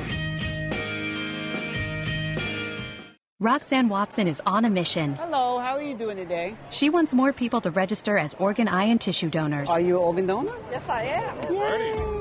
Roxanne 3.41 3.89
Watson 3.89 4.27
is 4.27 4.39
on 4.45 4.65
a 4.65 4.69
mission. 4.69 5.15
Hello, 5.15 5.57
how 5.57 5.73
are 5.73 5.81
you 5.81 5.95
doing 5.95 6.15
today? 6.15 6.55
She 6.69 6.91
wants 6.91 7.11
more 7.11 7.33
people 7.33 7.59
to 7.61 7.71
register 7.71 8.15
as 8.15 8.35
organ, 8.35 8.67
eye, 8.67 8.83
and 8.83 9.01
tissue 9.01 9.31
donors. 9.31 9.67
Are 9.71 9.81
you 9.81 9.97
an 9.97 10.03
organ 10.03 10.27
donor? 10.27 10.53
Yes, 10.69 10.87
I 10.87 11.05
am. 11.05 12.19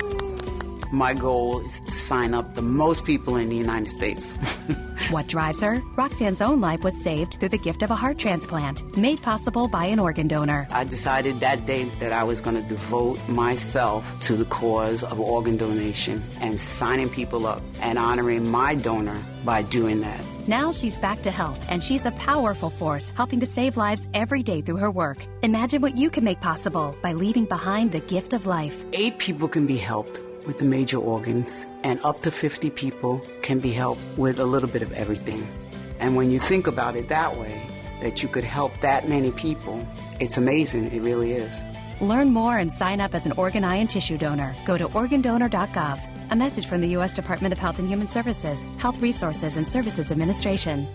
My 0.97 1.13
goal 1.13 1.61
is 1.67 1.79
to 1.81 1.91
sign 1.91 2.33
up 2.33 2.55
the 2.55 2.63
most 2.63 3.05
people 3.05 3.37
in 3.37 3.51
the 3.51 3.55
United 3.55 3.91
States. 3.91 4.33
what 5.11 5.27
drives 5.27 5.61
her? 5.61 5.83
Roxanne's 5.95 6.41
own 6.41 6.63
life 6.63 6.83
was 6.83 6.99
saved 6.99 7.35
through 7.35 7.51
the 7.51 7.59
gift 7.59 7.83
of 7.83 7.91
a 7.91 7.97
heart 7.97 8.17
transplant, 8.17 8.97
made 8.97 9.21
possible 9.21 9.69
by 9.69 9.85
an 9.85 9.99
organ 9.99 10.27
donor. 10.27 10.67
I 10.71 10.85
decided 10.85 11.41
that 11.41 11.67
day 11.67 11.85
that 11.99 12.15
I 12.15 12.25
was 12.25 12.41
going 12.41 12.57
to 12.57 12.67
devote 12.67 13.19
myself 13.29 14.11
to 14.23 14.37
the 14.37 14.47
cause 14.47 15.05
of 15.05 15.21
organ 15.21 15.59
donation 15.59 16.23
and 16.41 16.59
signing 16.59 17.11
people 17.11 17.47
up 17.47 17.61
and 17.81 17.99
honoring 17.99 18.51
my 18.51 18.75
donor 18.75 19.23
by 19.45 19.61
doing 19.61 20.01
that. 20.01 20.25
Now 20.51 20.73
she's 20.73 20.97
back 20.97 21.23
to 21.23 21.31
health, 21.31 21.65
and 21.69 21.81
she's 21.81 22.07
a 22.07 22.11
powerful 22.11 22.71
force 22.71 23.11
helping 23.11 23.39
to 23.39 23.47
save 23.47 23.77
lives 23.77 24.09
every 24.15 24.43
day 24.43 24.61
through 24.61 24.79
her 24.79 24.91
work. 24.91 25.25
Imagine 25.45 25.81
what 25.81 25.97
you 25.97 26.11
can 26.11 26.25
make 26.25 26.41
possible 26.41 26.97
by 27.03 27.13
leaving 27.13 27.45
behind 27.45 27.93
the 27.93 28.01
gift 28.01 28.33
of 28.33 28.47
life. 28.47 28.83
Eight 28.93 29.19
people 29.19 29.47
can 29.47 29.65
be 29.65 29.77
helped 29.77 30.21
with 30.49 30.59
the 30.59 30.65
major 30.65 30.97
organs, 30.97 31.65
and 31.85 32.01
up 32.03 32.23
to 32.23 32.33
50 32.33 32.69
people 32.71 33.25
can 33.43 33.61
be 33.61 33.71
helped 33.71 34.01
with 34.19 34.41
a 34.41 34.45
little 34.45 34.69
bit 34.69 34.83
of 34.83 34.91
everything. 34.91 35.47
And 36.01 36.17
when 36.17 36.33
you 36.33 36.41
think 36.41 36.67
about 36.67 36.97
it 36.97 37.07
that 37.11 37.39
way, 37.39 37.63
that 38.03 38.21
you 38.21 38.29
could 38.29 38.43
help 38.43 38.73
that 38.81 39.09
many 39.09 39.31
people, 39.31 39.87
it's 40.19 40.37
amazing. 40.37 40.91
It 40.91 41.01
really 41.01 41.31
is. 41.31 41.63
Learn 42.01 42.31
more 42.31 42.59
and 42.59 42.73
sign 42.73 43.01
up 43.01 43.15
as 43.15 43.25
an 43.25 43.33
organ, 43.37 43.63
eye, 43.63 43.77
and 43.77 43.89
tissue 43.89 44.19
donor. 44.19 44.57
Go 44.67 44.77
to 44.77 44.89
organdonor.gov. 44.89 46.01
A 46.31 46.37
message 46.37 46.67
from 46.67 46.81
the 46.81 46.91
U.S. 46.91 47.13
Department 47.13 47.53
of 47.53 47.59
Health 47.59 47.81
and 47.81 47.89
Human 47.89 48.07
Services, 48.07 48.65
Health 48.79 49.03
Resources 49.03 49.57
and 49.57 49.67
Services 49.67 50.13
Administration. 50.13 50.87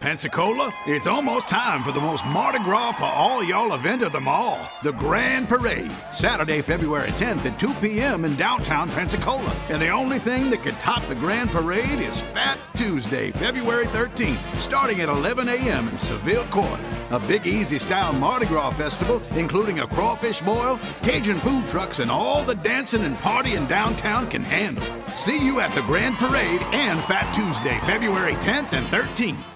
Pensacola, 0.00 0.72
it's 0.86 1.06
almost 1.06 1.46
time 1.46 1.84
for 1.84 1.92
the 1.92 2.00
most 2.00 2.24
Mardi 2.24 2.58
Gras 2.64 2.92
for 2.92 3.04
all 3.04 3.44
y'all 3.44 3.74
event 3.74 4.00
of 4.00 4.12
them 4.12 4.26
all 4.26 4.58
the 4.82 4.92
Grand 4.92 5.46
Parade. 5.46 5.92
Saturday, 6.10 6.62
February 6.62 7.10
10th 7.10 7.44
at 7.44 7.60
2 7.60 7.74
p.m. 7.74 8.24
in 8.24 8.34
downtown 8.36 8.88
Pensacola. 8.88 9.54
And 9.68 9.80
the 9.80 9.90
only 9.90 10.18
thing 10.18 10.48
that 10.50 10.62
could 10.62 10.80
top 10.80 11.06
the 11.06 11.14
Grand 11.14 11.50
Parade 11.50 12.00
is 12.00 12.22
Fat 12.22 12.58
Tuesday, 12.74 13.30
February 13.32 13.84
13th, 13.88 14.38
starting 14.58 15.02
at 15.02 15.10
11 15.10 15.50
a.m. 15.50 15.88
in 15.88 15.98
Seville 15.98 16.46
Court. 16.46 16.80
A 17.10 17.20
Big 17.20 17.46
Easy 17.46 17.78
style 17.78 18.14
Mardi 18.14 18.46
Gras 18.46 18.70
festival, 18.70 19.20
including 19.32 19.80
a 19.80 19.86
crawfish 19.86 20.40
boil, 20.40 20.80
Cajun 21.02 21.40
food 21.40 21.68
trucks, 21.68 21.98
and 21.98 22.10
all 22.10 22.42
the 22.42 22.54
dancing 22.54 23.04
and 23.04 23.18
partying 23.18 23.68
downtown 23.68 24.30
can 24.30 24.44
handle. 24.44 24.84
See 25.12 25.44
you 25.44 25.60
at 25.60 25.74
the 25.74 25.82
Grand 25.82 26.16
Parade 26.16 26.62
and 26.72 27.02
Fat 27.04 27.30
Tuesday, 27.34 27.78
February 27.80 28.34
10th 28.36 28.72
and 28.72 28.86
13th. 28.86 29.49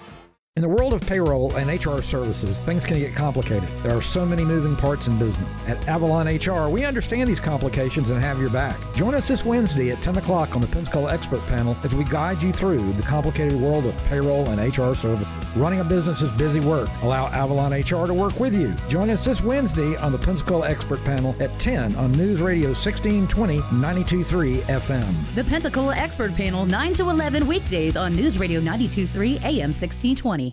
In 0.57 0.61
the 0.61 0.69
world 0.69 0.93
of 0.93 1.01
payroll 1.01 1.53
and 1.57 1.67
HR 1.67 2.01
services, 2.01 2.59
things 2.59 2.85
can 2.85 2.97
get 2.97 3.13
complicated. 3.13 3.67
There 3.83 3.93
are 3.93 4.01
so 4.01 4.25
many 4.25 4.45
moving 4.45 4.73
parts 4.77 5.09
in 5.09 5.19
business. 5.19 5.61
At 5.67 5.85
Avalon 5.89 6.27
HR, 6.27 6.69
we 6.69 6.85
understand 6.85 7.27
these 7.27 7.41
complications 7.41 8.09
and 8.09 8.23
have 8.23 8.39
your 8.39 8.49
back. 8.49 8.77
Join 8.95 9.15
us 9.15 9.27
this 9.27 9.43
Wednesday 9.43 9.91
at 9.91 10.01
10 10.01 10.17
o'clock 10.17 10.55
on 10.55 10.61
the 10.61 10.67
Pensacola 10.67 11.13
Expert 11.13 11.45
Panel 11.47 11.75
as 11.83 11.93
we 11.93 12.05
guide 12.05 12.41
you 12.41 12.53
through 12.53 12.93
the 12.93 13.03
complicated 13.03 13.59
world 13.59 13.85
of 13.85 13.97
payroll 14.05 14.47
and 14.47 14.61
HR 14.61 14.93
services. 14.93 15.35
Running 15.57 15.81
a 15.81 15.83
business 15.83 16.21
is 16.21 16.31
busy 16.37 16.61
work. 16.61 16.87
Allow 17.03 17.27
Avalon 17.33 17.73
HR 17.73 18.07
to 18.07 18.13
work 18.13 18.39
with 18.39 18.55
you. 18.55 18.73
Join 18.87 19.09
us 19.09 19.25
this 19.25 19.41
Wednesday 19.41 19.97
on 19.97 20.13
the 20.13 20.17
Pensacola 20.17 20.69
Expert 20.69 21.03
Panel 21.03 21.35
at 21.41 21.51
10 21.59 21.97
on 21.97 22.13
News 22.13 22.39
Radio 22.39 22.69
1620 22.69 23.57
923 23.57 24.55
FM. 24.73 25.35
The 25.35 25.43
Pensacola 25.43 25.97
Expert 25.97 26.33
Panel, 26.33 26.65
9 26.65 26.93
to 26.93 27.09
11 27.09 27.45
weekdays 27.45 27.97
on 27.97 28.13
News 28.13 28.39
Radio 28.39 28.61
923 28.61 29.39
AM 29.39 29.73
1620. 29.73 30.44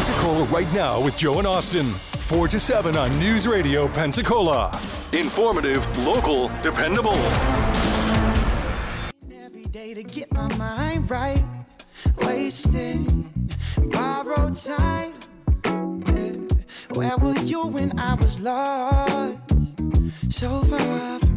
Pensacola 0.00 0.44
right 0.44 0.72
now 0.72 0.98
with 0.98 1.14
Joe 1.14 1.40
and 1.40 1.46
Austin. 1.46 1.92
4 1.92 2.48
to 2.48 2.58
7 2.58 2.96
on 2.96 3.10
News 3.18 3.46
Radio 3.46 3.86
Pensacola. 3.86 4.72
Informative, 5.12 5.84
local, 5.98 6.48
dependable. 6.62 7.18
Every 9.30 9.64
day 9.64 9.92
to 9.92 10.02
get 10.02 10.32
my 10.32 10.48
mind 10.56 11.10
right. 11.10 11.44
Wasting 12.22 13.50
borrowed 13.92 14.56
time. 14.56 15.12
Where 16.94 17.18
were 17.18 17.38
you 17.40 17.66
when 17.66 17.98
I 17.98 18.14
was 18.14 18.40
lost? 18.40 19.36
So 20.30 20.62
far 20.62 21.18
from. 21.18 21.30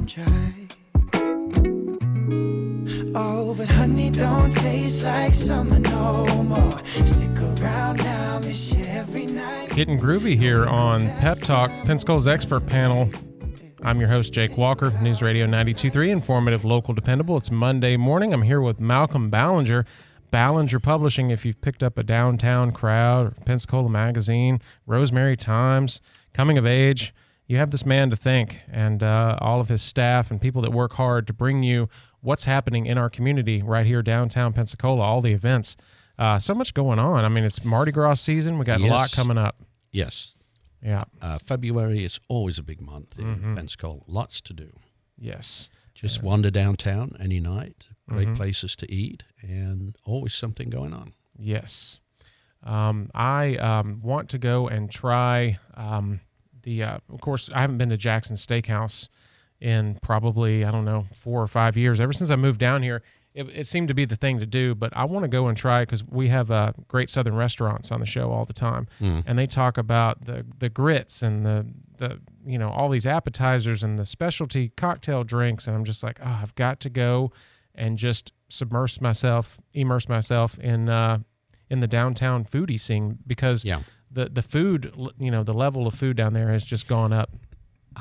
Oh, 3.15 3.53
but 3.53 3.67
honey 3.71 4.09
don't 4.09 4.51
taste 4.51 5.03
like 5.03 5.33
summer 5.35 5.77
no 5.77 6.25
more. 6.43 6.83
Stick 6.83 7.29
around 7.39 7.97
now, 7.97 8.12
Getting 8.43 9.97
groovy 9.97 10.37
here 10.37 10.65
on 10.65 11.07
Pep 11.19 11.37
Talk, 11.37 11.71
Pensacola's 11.85 12.27
expert 12.27 12.67
panel. 12.67 13.09
I'm 13.83 14.01
your 14.01 14.09
host, 14.09 14.33
Jake 14.33 14.57
Walker, 14.57 14.91
News 15.01 15.21
Radio 15.21 15.47
92.3, 15.47 16.09
informative, 16.09 16.65
local, 16.65 16.93
dependable. 16.93 17.37
It's 17.37 17.49
Monday 17.49 17.95
morning. 17.95 18.33
I'm 18.33 18.41
here 18.41 18.59
with 18.59 18.81
Malcolm 18.81 19.29
Ballinger, 19.29 19.85
Ballinger 20.29 20.81
Publishing. 20.81 21.29
If 21.29 21.45
you've 21.45 21.61
picked 21.61 21.81
up 21.83 21.97
a 21.97 22.03
downtown 22.03 22.73
crowd, 22.73 23.33
Pensacola 23.45 23.89
Magazine, 23.89 24.59
Rosemary 24.85 25.37
Times, 25.37 26.01
Coming 26.33 26.57
of 26.57 26.65
Age, 26.65 27.13
you 27.47 27.55
have 27.59 27.71
this 27.71 27.85
man 27.85 28.09
to 28.09 28.17
thank 28.17 28.59
and 28.69 29.01
uh, 29.01 29.37
all 29.39 29.61
of 29.61 29.69
his 29.69 29.81
staff 29.81 30.29
and 30.29 30.41
people 30.41 30.61
that 30.63 30.71
work 30.71 30.93
hard 30.95 31.27
to 31.27 31.33
bring 31.33 31.63
you 31.63 31.87
what's 32.19 32.43
happening 32.43 32.87
in 32.87 32.97
our 32.97 33.09
community 33.09 33.61
right 33.61 33.85
here 33.85 34.01
downtown 34.01 34.51
Pensacola, 34.51 35.01
all 35.01 35.21
the 35.21 35.31
events. 35.31 35.77
Uh, 36.23 36.39
so 36.39 36.53
much 36.55 36.73
going 36.73 36.99
on. 36.99 37.25
I 37.25 37.27
mean, 37.27 37.43
it's 37.43 37.65
Mardi 37.65 37.91
Gras 37.91 38.13
season. 38.21 38.57
We 38.57 38.63
got 38.63 38.79
Yes. 38.79 38.89
a 38.89 38.93
lot 38.93 39.11
coming 39.11 39.37
up. 39.37 39.61
Yes. 39.91 40.35
Yeah. 40.81 41.03
Uh, 41.21 41.37
February 41.37 42.05
is 42.05 42.17
always 42.29 42.57
a 42.57 42.63
big 42.63 42.79
month 42.79 43.19
in 43.19 43.25
Mhm. 43.39 43.55
Pensacola. 43.57 43.99
Lots 44.07 44.39
to 44.41 44.53
do. 44.53 44.71
Yes. 45.17 45.67
Just 45.93 46.23
wander 46.23 46.49
downtown 46.49 47.17
any 47.19 47.41
night. 47.41 47.87
Great 48.07 48.29
Mhm. 48.29 48.37
places 48.37 48.75
to 48.77 48.89
eat, 48.89 49.23
and 49.41 49.97
always 50.05 50.33
something 50.33 50.69
going 50.69 50.93
on. 50.93 51.13
Yes. 51.37 51.99
Um, 52.63 53.09
I 53.13 53.57
um, 53.57 53.99
want 54.01 54.29
to 54.29 54.37
go 54.37 54.69
and 54.69 54.89
try 54.89 55.59
um, 55.75 56.21
the. 56.61 56.83
Uh, 56.83 56.97
of 57.09 57.19
course, 57.19 57.49
I 57.53 57.59
haven't 57.59 57.79
been 57.79 57.89
to 57.89 57.97
Jackson 57.97 58.37
Steakhouse 58.37 59.09
in 59.59 59.99
probably 60.01 60.63
I 60.63 60.71
don't 60.71 60.85
know 60.85 61.05
four 61.13 61.41
or 61.41 61.47
five 61.47 61.75
years. 61.75 61.99
Ever 61.99 62.13
since 62.13 62.29
I 62.29 62.37
moved 62.37 62.59
down 62.61 62.81
here, 62.81 63.03
it, 63.33 63.43
it 63.49 63.67
seemed 63.67 63.87
to 63.87 63.93
be 63.93 64.05
the 64.05 64.15
thing 64.15 64.39
to 64.39 64.45
do. 64.45 64.75
But 64.75 64.95
I 64.95 65.05
want 65.05 65.23
to 65.23 65.27
go 65.27 65.47
and 65.47 65.57
try 65.57 65.83
because 65.83 66.03
we 66.07 66.29
have 66.29 66.51
uh, 66.51 66.73
great 66.87 67.09
Southern 67.09 67.35
restaurants 67.35 67.91
on 67.91 67.99
the 67.99 68.05
show 68.05 68.31
all 68.31 68.45
the 68.45 68.53
time, 68.53 68.87
Mm. 69.01 69.23
and 69.25 69.37
they 69.39 69.47
talk 69.47 69.77
about 69.77 70.25
the 70.25 70.45
the 70.59 70.69
grits 70.69 71.21
and 71.23 71.45
the 71.45 71.65
the 71.97 72.19
you 72.45 72.57
know 72.57 72.69
all 72.69 72.89
these 72.89 73.05
appetizers 73.05 73.83
and 73.83 73.97
the 73.97 74.05
specialty 74.05 74.69
cocktail 74.77 75.23
drinks, 75.23 75.67
and 75.67 75.75
I'm 75.75 75.85
just 75.85 76.03
like, 76.03 76.19
oh, 76.23 76.39
I've 76.41 76.55
got 76.55 76.79
to 76.81 76.89
go 76.89 77.31
and 77.75 77.97
just 77.97 78.33
submerge 78.49 79.01
myself, 79.01 79.57
immerse 79.73 80.07
myself 80.07 80.59
in 80.59 80.89
uh, 80.89 81.17
in 81.69 81.79
the 81.79 81.87
downtown 81.87 82.45
foodie 82.45 82.79
scene 82.79 83.17
because 83.25 83.65
Yeah. 83.65 83.81
the 84.11 84.29
the 84.29 84.43
food, 84.43 84.93
you 85.17 85.31
know, 85.31 85.43
the 85.43 85.53
level 85.55 85.87
of 85.87 85.95
food 85.95 86.17
down 86.17 86.33
there 86.33 86.49
has 86.51 86.63
just 86.63 86.87
gone 86.87 87.11
up. 87.11 87.31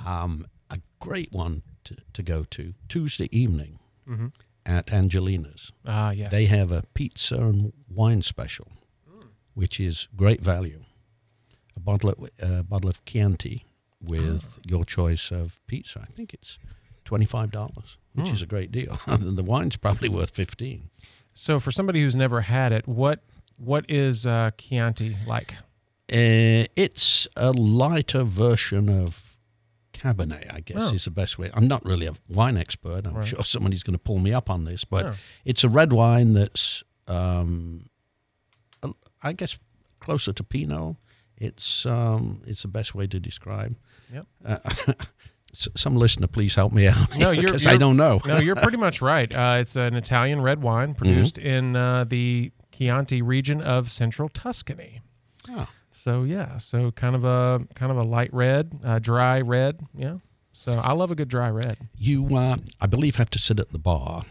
Um, 0.07 0.47
a 0.71 0.79
great 1.01 1.33
one 1.33 1.63
to, 1.85 1.97
to 2.15 2.23
go 2.23 2.45
to 2.45 2.75
Tuesday 2.89 3.29
evening 3.31 3.79
Mhm. 4.09 4.33
At 4.67 4.93
Angelina's. 4.93 5.73
Ah, 5.87 6.11
yes. 6.11 6.31
They 6.31 6.47
have 6.47 6.71
a 6.73 6.83
pizza 6.95 7.37
and 7.37 7.73
wine 7.89 8.23
special, 8.23 8.69
which 9.55 9.81
is 9.81 10.09
great 10.17 10.41
value. 10.41 10.85
A 11.77 11.81
bottle 11.81 12.11
of, 12.11 12.31
a 12.41 12.63
bottle 12.63 12.89
of 12.91 13.05
Chianti 13.05 13.65
with 14.01 14.45
Ah. 14.45 14.61
your 14.65 14.85
choice 14.85 15.31
of 15.31 15.61
pizza. 15.67 16.01
I 16.01 16.13
think 16.13 16.35
it's 16.35 16.59
twenty 17.05 17.25
five 17.25 17.51
dollars, 17.51 17.97
which 18.15 18.29
Hmm. 18.29 18.35
is 18.35 18.43
a 18.43 18.47
great 18.47 18.71
deal. 18.73 18.99
the 19.07 19.43
wine's 19.43 19.77
probably 19.77 20.09
worth 20.09 20.31
fifteen. 20.31 20.91
So 21.35 21.59
for 21.59 21.71
somebody 21.73 22.03
who's 22.03 22.15
never 22.17 22.43
had 22.43 22.73
it, 22.73 22.87
what 22.87 23.21
what 23.57 23.85
is 23.89 24.27
uh, 24.27 24.51
Chianti 24.59 25.17
like? 25.27 25.55
Uh, 26.13 26.69
it's 26.77 27.27
a 27.37 27.53
lighter 27.53 28.23
version 28.25 28.89
of 28.89 29.32
Cabernet, 30.03 30.53
I 30.53 30.61
guess 30.61 30.91
Oh. 30.91 30.95
is 30.95 31.05
the 31.05 31.11
best 31.11 31.39
way. 31.39 31.51
I'm 31.55 31.69
not 31.69 31.85
really 31.85 32.07
a 32.07 32.13
wine 32.29 32.57
expert. 32.57 33.07
I'm 33.07 33.15
Right. 33.15 33.27
sure 33.29 33.45
somebody's 33.45 33.83
going 33.83 33.95
to 33.95 33.99
pull 34.03 34.19
me 34.19 34.33
up 34.33 34.51
on 34.51 34.65
this, 34.65 34.85
but 34.85 35.05
Yeah. 35.05 35.15
it's 35.45 35.63
a 35.65 35.69
red 35.69 35.93
wine 35.93 36.33
that's, 36.33 36.83
um, 37.07 37.87
I 39.23 39.33
guess, 39.33 39.59
closer 40.01 40.33
to 40.33 40.43
Pinot. 40.43 40.97
It's 41.37 41.87
um, 41.87 42.43
it's 42.47 42.63
the 42.63 42.69
best 42.69 42.95
way 42.95 43.07
to 43.07 43.19
describe. 43.21 43.77
Yep. 44.13 44.27
Uh, 44.45 44.59
some 45.53 45.97
listener, 45.97 46.27
please 46.27 46.55
help 46.55 46.73
me 46.73 46.87
out. 46.89 47.17
No, 47.17 47.31
you're 47.31 47.55
I 47.55 47.59
you're- 47.59 47.79
don't 47.79 47.97
know. 47.97 48.21
no, 48.25 48.39
you're 48.39 48.57
pretty 48.57 48.79
much 48.79 49.01
right. 49.03 49.33
Uh, 49.35 49.59
it's 49.61 49.77
an 49.77 49.95
Italian 49.95 50.41
red 50.41 50.63
wine 50.63 50.95
produced 50.95 51.39
in 51.39 51.77
uh, 51.77 52.05
the 52.05 52.53
Chianti 52.73 53.23
region 53.23 53.61
of 53.61 53.91
central 53.91 54.29
Tuscany. 54.29 55.01
Oh. 55.51 55.69
So 56.03 56.25
yeah, 56.25 56.59
so 56.59 56.91
kind 56.91 57.15
of 57.15 57.25
a 57.25 57.65
kind 57.77 57.93
of 57.93 57.99
a 57.99 58.03
light 58.03 58.33
red, 58.35 58.77
uh, 58.85 58.99
dry 58.99 59.41
red. 59.41 59.81
Yeah. 59.97 60.17
So 60.53 60.75
I 60.75 60.93
love 60.95 61.11
a 61.13 61.15
good 61.15 61.29
dry 61.29 61.49
red. 61.49 61.77
you, 61.97 62.37
uh, 62.37 62.57
I 62.81 62.87
believe, 62.87 63.17
have 63.17 63.31
to 63.31 63.39
sit 63.39 63.61
at 63.61 63.71
the 63.71 63.79
bar, 63.79 64.25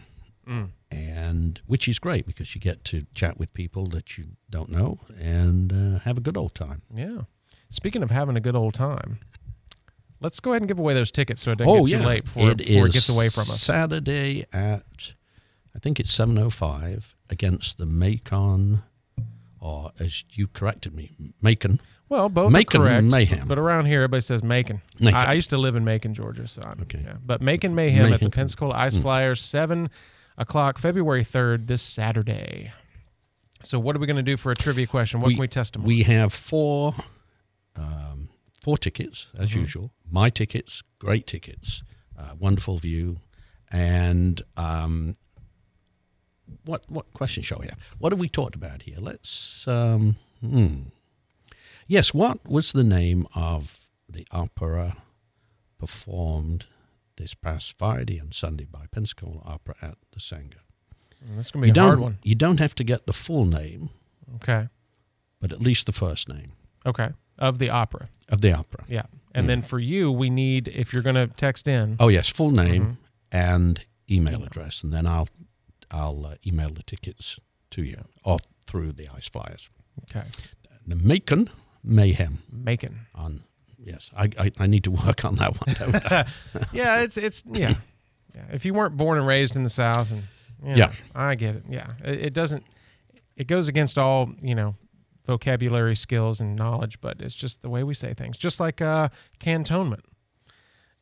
Mm. 0.46 0.68
and 0.90 1.60
which 1.66 1.88
is 1.88 1.98
great 1.98 2.26
because 2.26 2.54
you 2.54 2.60
get 2.60 2.84
to 2.86 3.06
chat 3.14 3.38
with 3.38 3.54
people 3.54 3.86
that 3.86 4.18
you 4.18 4.24
don't 4.50 4.68
know 4.70 4.98
and 5.18 5.72
uh, 5.72 5.98
have 6.00 6.18
a 6.18 6.20
good 6.20 6.36
old 6.36 6.54
time. 6.54 6.82
Yeah. 6.94 7.22
Speaking 7.70 8.02
of 8.02 8.10
having 8.10 8.36
a 8.36 8.40
good 8.40 8.54
old 8.56 8.74
time, 8.74 9.18
let's 10.20 10.40
go 10.40 10.50
ahead 10.50 10.62
and 10.62 10.68
give 10.68 10.78
away 10.78 10.94
those 10.94 11.10
tickets 11.10 11.40
so 11.42 11.52
it 11.52 11.58
doesn't 11.58 11.72
oh 11.74 11.86
get 11.86 11.92
yeah, 11.92 11.98
too 12.00 12.06
late 12.06 12.24
before, 12.24 12.50
it 12.50 12.58
before 12.58 12.86
it 12.86 12.92
gets 12.92 13.08
away 13.08 13.28
from 13.30 13.42
us. 13.42 13.62
Saturday 13.62 14.44
at, 14.52 15.12
I 15.74 15.78
think 15.78 15.98
it's 15.98 16.12
seven 16.12 16.36
oh 16.38 16.50
five 16.50 17.16
against 17.30 17.78
the 17.78 17.86
Macon, 17.86 18.82
or 19.62 19.90
as 20.00 20.24
you 20.32 20.48
corrected 20.48 20.92
me, 20.94 21.12
Macon. 21.40 21.78
Well, 22.08 22.28
both 22.28 22.50
Macon 22.52 22.82
are 22.82 22.84
correct. 22.86 23.04
Mayhem. 23.04 23.48
But 23.48 23.58
around 23.58 23.86
here, 23.86 24.00
everybody 24.00 24.20
says 24.20 24.42
Macon. 24.42 24.82
Macon. 25.00 25.18
I, 25.20 25.30
I 25.30 25.32
used 25.32 25.50
to 25.50 25.56
live 25.56 25.76
in 25.76 25.84
Macon, 25.84 26.12
Georgia. 26.14 26.46
So 26.48 26.60
I'm, 26.62 26.80
Okay. 26.82 27.00
yeah. 27.02 27.14
But 27.24 27.40
Macon 27.40 27.74
Mayhem 27.74 28.12
at 28.12 28.20
the 28.20 28.28
Pensacola 28.28 28.74
Ice 28.74 28.96
Mm. 28.96 29.02
Flyers, 29.02 29.40
7 29.42 29.88
o'clock, 30.36 30.78
February 30.78 31.24
3rd, 31.24 31.68
this 31.68 31.80
Saturday. 31.80 32.72
So 33.62 33.78
what 33.78 33.94
are 33.96 34.00
we 34.00 34.06
going 34.06 34.16
to 34.16 34.22
do 34.22 34.36
for 34.36 34.50
a 34.50 34.56
trivia 34.56 34.86
question? 34.88 35.20
What 35.20 35.30
can 35.30 35.38
we 35.38 35.46
test 35.48 35.74
them 35.74 35.82
on? 35.82 35.88
We 35.88 36.02
have 36.02 36.32
four, 36.34 36.94
um, 37.76 38.28
four 38.60 38.76
tickets 38.76 39.28
as 39.38 39.52
Mhm. 39.52 39.56
usual. 39.56 39.92
My 40.10 40.28
tickets, 40.28 40.82
great 40.98 41.26
tickets, 41.26 41.82
uh, 42.18 42.34
wonderful 42.38 42.78
view, 42.78 43.18
and 43.70 44.42
um, 44.56 45.14
what 46.64 46.84
what 46.88 47.12
question 47.12 47.42
shall 47.42 47.58
we 47.60 47.66
have? 47.66 47.78
What 47.98 48.12
have 48.12 48.20
we 48.20 48.28
talked 48.28 48.54
about 48.54 48.82
here? 48.82 48.96
Let's. 48.98 49.66
Um, 49.68 50.16
hmm. 50.40 50.82
Yes, 51.86 52.14
what 52.14 52.44
was 52.48 52.72
the 52.72 52.84
name 52.84 53.26
of 53.34 53.88
the 54.08 54.26
opera 54.30 54.96
performed 55.78 56.66
this 57.16 57.34
past 57.34 57.76
Friday 57.78 58.18
and 58.18 58.32
Sunday 58.32 58.64
by 58.64 58.86
Pensacola 58.90 59.40
Opera 59.44 59.74
at 59.82 59.96
the 60.12 60.20
Saenger? 60.20 60.62
Mm, 61.24 61.36
That's 61.36 61.50
going 61.50 61.62
to 61.62 61.66
you 61.68 61.72
be 61.74 61.80
a 61.80 61.82
hard 61.82 62.00
one. 62.00 62.18
You 62.22 62.34
don't 62.34 62.58
have 62.60 62.74
to 62.76 62.84
get 62.84 63.06
the 63.06 63.12
full 63.12 63.44
name, 63.44 63.90
Okay. 64.36 64.68
but 65.40 65.52
at 65.52 65.60
least 65.60 65.86
the 65.86 65.92
first 65.92 66.28
name 66.28 66.52
Okay. 66.86 67.10
Of 67.38 67.58
the 67.58 67.70
opera. 67.70 68.08
of 68.28 68.40
the 68.40 68.52
opera. 68.52 68.84
Yeah. 68.88 69.02
And 69.34 69.48
then 69.48 69.62
for 69.62 69.78
you, 69.78 70.10
we 70.12 70.28
need, 70.30 70.68
if 70.68 70.92
you're 70.92 71.02
going 71.02 71.14
to 71.16 71.26
text 71.26 71.66
in. 71.66 71.96
Oh 71.98 72.08
yes, 72.08 72.28
full 72.28 72.50
name 72.50 72.84
Mhm. 72.84 72.96
and 73.32 73.84
email 74.10 74.44
address, 74.44 74.82
and 74.82 74.92
then 74.92 75.06
I'll 75.06 75.28
I'll 75.92 76.24
uh, 76.26 76.34
email 76.46 76.70
the 76.70 76.82
tickets 76.82 77.38
to 77.72 77.82
you 77.82 78.04
or 78.24 78.38
through 78.66 78.92
the 78.92 79.08
Ice 79.14 79.28
Flyers. 79.28 79.68
Okay. 80.10 80.26
The 80.86 80.96
Macon 80.96 81.50
Mayhem 81.84 82.38
Macon. 82.50 83.00
on. 83.14 83.44
Yes, 83.84 84.10
I, 84.16 84.28
I 84.38 84.50
I 84.60 84.66
need 84.68 84.84
to 84.84 84.90
work 85.06 85.24
on 85.24 85.36
that 85.36 85.56
one. 85.60 86.26
yeah, 86.72 87.00
it's 87.00 87.16
it's 87.16 87.42
yeah, 87.46 87.74
yeah. 88.34 88.44
If 88.52 88.64
you 88.64 88.74
weren't 88.74 88.96
born 88.96 89.18
and 89.18 89.26
raised 89.26 89.56
in 89.56 89.64
the 89.64 89.68
South, 89.68 90.10
and 90.10 90.22
you 90.62 90.68
know, 90.70 90.74
Yeah. 90.76 90.92
I 91.14 91.34
get 91.34 91.56
it. 91.56 91.64
Yeah, 91.68 91.86
it, 92.04 92.26
it 92.26 92.32
doesn't. 92.32 92.64
It 93.36 93.46
goes 93.48 93.66
against 93.68 93.98
all 93.98 94.30
you 94.40 94.54
know 94.54 94.76
vocabulary 95.26 95.96
skills 95.96 96.40
and 96.40 96.54
knowledge, 96.56 97.00
but 97.00 97.20
it's 97.20 97.34
just 97.34 97.62
the 97.62 97.68
way 97.68 97.82
we 97.82 97.94
say 97.94 98.14
things. 98.14 98.38
Just 98.38 98.60
like 98.60 98.80
uh, 98.80 99.08
cantonment. 99.40 100.04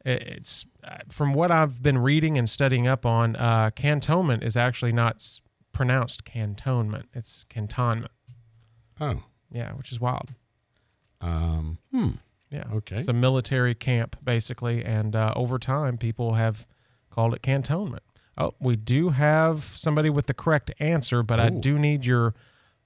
It- 0.05 0.23
It's 0.23 0.65
from 1.09 1.35
what 1.35 1.51
I've 1.51 1.83
been 1.83 1.99
reading 1.99 2.37
and 2.39 2.49
studying 2.49 2.87
up 2.87 3.05
on. 3.07 3.37
Uh, 3.37 3.71
cantonment 3.75 4.43
is 4.43 4.57
actually 4.57 4.93
not 4.93 5.17
s- 5.17 5.41
pronounced 5.73 6.25
cantonment; 6.25 7.09
it's 7.15 7.45
cantonment. 7.49 8.13
Oh, 9.01 9.23
Yeah, 9.51 9.73
which 9.73 9.91
is 9.93 10.01
wild. 10.01 10.35
um, 11.21 11.79
hmm. 11.93 12.11
Yeah. 12.51 12.65
Okay. 12.73 12.97
It's 12.99 13.09
a 13.09 13.13
military 13.13 13.75
camp, 13.75 14.17
basically. 14.25 14.85
And 14.85 15.15
uh, 15.15 15.33
over 15.37 15.59
time, 15.59 15.97
people 15.99 16.35
have 16.35 16.67
called 17.11 17.33
it 17.35 17.43
cantonment. 17.43 18.03
Oh, 18.37 18.55
we 18.59 18.75
do 18.77 19.11
have 19.11 19.63
somebody 19.63 20.11
with 20.11 20.27
the 20.27 20.35
correct 20.35 20.73
answer, 20.81 21.23
but 21.23 21.39
I 21.39 21.51
do 21.51 21.79
need 21.79 22.05
your 22.05 22.35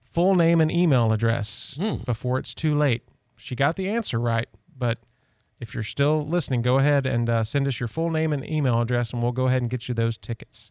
full 0.02 0.34
name 0.34 0.60
and 0.60 0.70
email 0.70 1.12
address 1.12 1.76
Hmm. 1.80 1.96
before 2.04 2.38
it's 2.38 2.54
too 2.54 2.76
late. 2.76 3.02
She 3.36 3.54
got 3.56 3.76
the 3.76 3.88
answer 3.88 4.18
right, 4.18 4.48
but 4.76 4.98
if 5.64 5.74
you're 5.74 5.82
still 5.82 6.24
listening, 6.24 6.62
go 6.62 6.78
ahead 6.78 7.06
and 7.06 7.28
uh, 7.28 7.42
send 7.42 7.66
us 7.66 7.80
your 7.80 7.88
full 7.88 8.10
name 8.10 8.32
and 8.32 8.48
email 8.48 8.80
address, 8.80 9.12
and 9.12 9.22
we'll 9.22 9.32
go 9.32 9.46
ahead 9.48 9.62
and 9.62 9.70
get 9.70 9.88
you 9.88 9.94
those 9.94 10.16
tickets. 10.18 10.70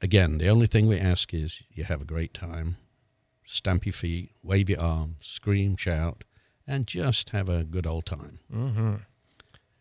Again, 0.00 0.38
the 0.38 0.48
only 0.48 0.66
thing 0.66 0.86
we 0.88 0.98
ask 0.98 1.32
is 1.34 1.62
you 1.72 1.84
have 1.84 2.00
a 2.00 2.04
great 2.04 2.34
time, 2.34 2.76
stamp 3.46 3.86
your 3.86 3.92
feet, 3.92 4.30
wave 4.42 4.68
your 4.70 4.80
arms, 4.80 5.18
scream, 5.20 5.76
shout, 5.76 6.24
and 6.66 6.86
just 6.86 7.30
have 7.30 7.48
a 7.48 7.64
good 7.64 7.86
old 7.86 8.06
time. 8.06 8.38
hmm 8.50 8.94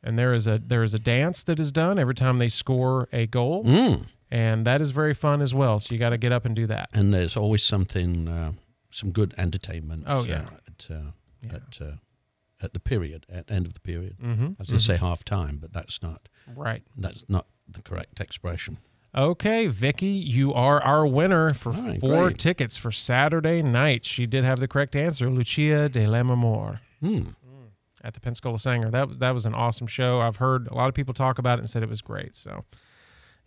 And 0.04 0.18
there 0.20 0.34
is 0.34 0.48
a 0.48 0.60
there 0.74 0.84
is 0.84 0.94
a 0.94 1.00
dance 1.00 1.44
that 1.44 1.60
is 1.60 1.72
done 1.72 1.98
every 2.00 2.16
time 2.16 2.38
they 2.38 2.50
score 2.50 3.08
a 3.14 3.26
goal, 3.28 3.64
Mm. 3.66 4.06
and 4.32 4.66
that 4.66 4.82
is 4.82 4.92
very 4.92 5.14
fun 5.14 5.42
as 5.42 5.54
well. 5.54 5.80
So 5.80 5.94
you 5.94 6.00
got 6.00 6.10
to 6.10 6.18
get 6.18 6.32
up 6.32 6.46
and 6.46 6.56
do 6.56 6.68
that. 6.68 6.90
And 6.94 7.14
there's 7.14 7.38
always 7.38 7.64
something, 7.64 8.28
uh, 8.28 8.52
some 8.90 9.12
good 9.12 9.34
entertainment. 9.38 10.04
Oh, 10.08 10.24
yeah. 10.24 10.42
uh, 10.42 10.58
at 10.68 10.88
uh, 10.90 11.56
at 11.56 11.82
uh, 11.82 11.92
at 12.64 12.74
the 12.74 12.80
period, 12.80 13.26
at 13.30 13.50
end 13.52 13.66
of 13.68 13.74
the 13.74 13.80
period. 13.80 14.18
Mhm, 14.20 14.56
As 14.60 14.68
they 14.68 14.78
say, 14.78 14.96
mhm. 14.96 15.00
half 15.00 15.24
time, 15.24 15.58
but 15.60 15.74
that's 15.74 16.02
not 16.02 16.28
Right. 16.56 16.84
That's 16.98 17.24
not 17.30 17.48
the 17.68 17.82
correct 17.82 18.20
expression. 18.20 18.78
Okay, 19.16 19.68
Vicky, 19.68 20.08
you 20.08 20.54
are 20.54 20.82
our 20.82 21.06
winner 21.06 21.50
for 21.52 21.72
right, 21.72 22.00
four 22.00 22.28
great. 22.28 22.38
tickets 22.38 22.78
for 22.78 22.92
Saturday 22.92 23.62
night. 23.62 24.06
She 24.06 24.26
did 24.26 24.44
have 24.46 24.60
the 24.60 24.68
correct 24.68 24.96
answer, 24.96 25.30
Lucia 25.30 25.90
di 25.90 26.06
Lammermoor 26.06 26.80
Hmm. 27.02 27.22
at 28.04 28.14
the 28.14 28.20
Pensacola 28.22 28.58
Saenger. 28.58 28.90
That 28.92 29.20
that 29.20 29.32
was 29.34 29.46
an 29.46 29.54
awesome 29.54 29.88
show. 29.88 30.22
I've 30.22 30.38
heard 30.38 30.68
a 30.68 30.74
lot 30.76 30.88
of 30.88 30.94
people 30.94 31.14
talk 31.14 31.40
about 31.40 31.60
it 31.60 31.62
and 31.62 31.70
said 31.70 31.84
it 31.84 31.90
was 31.90 32.02
great. 32.02 32.36
So, 32.38 32.64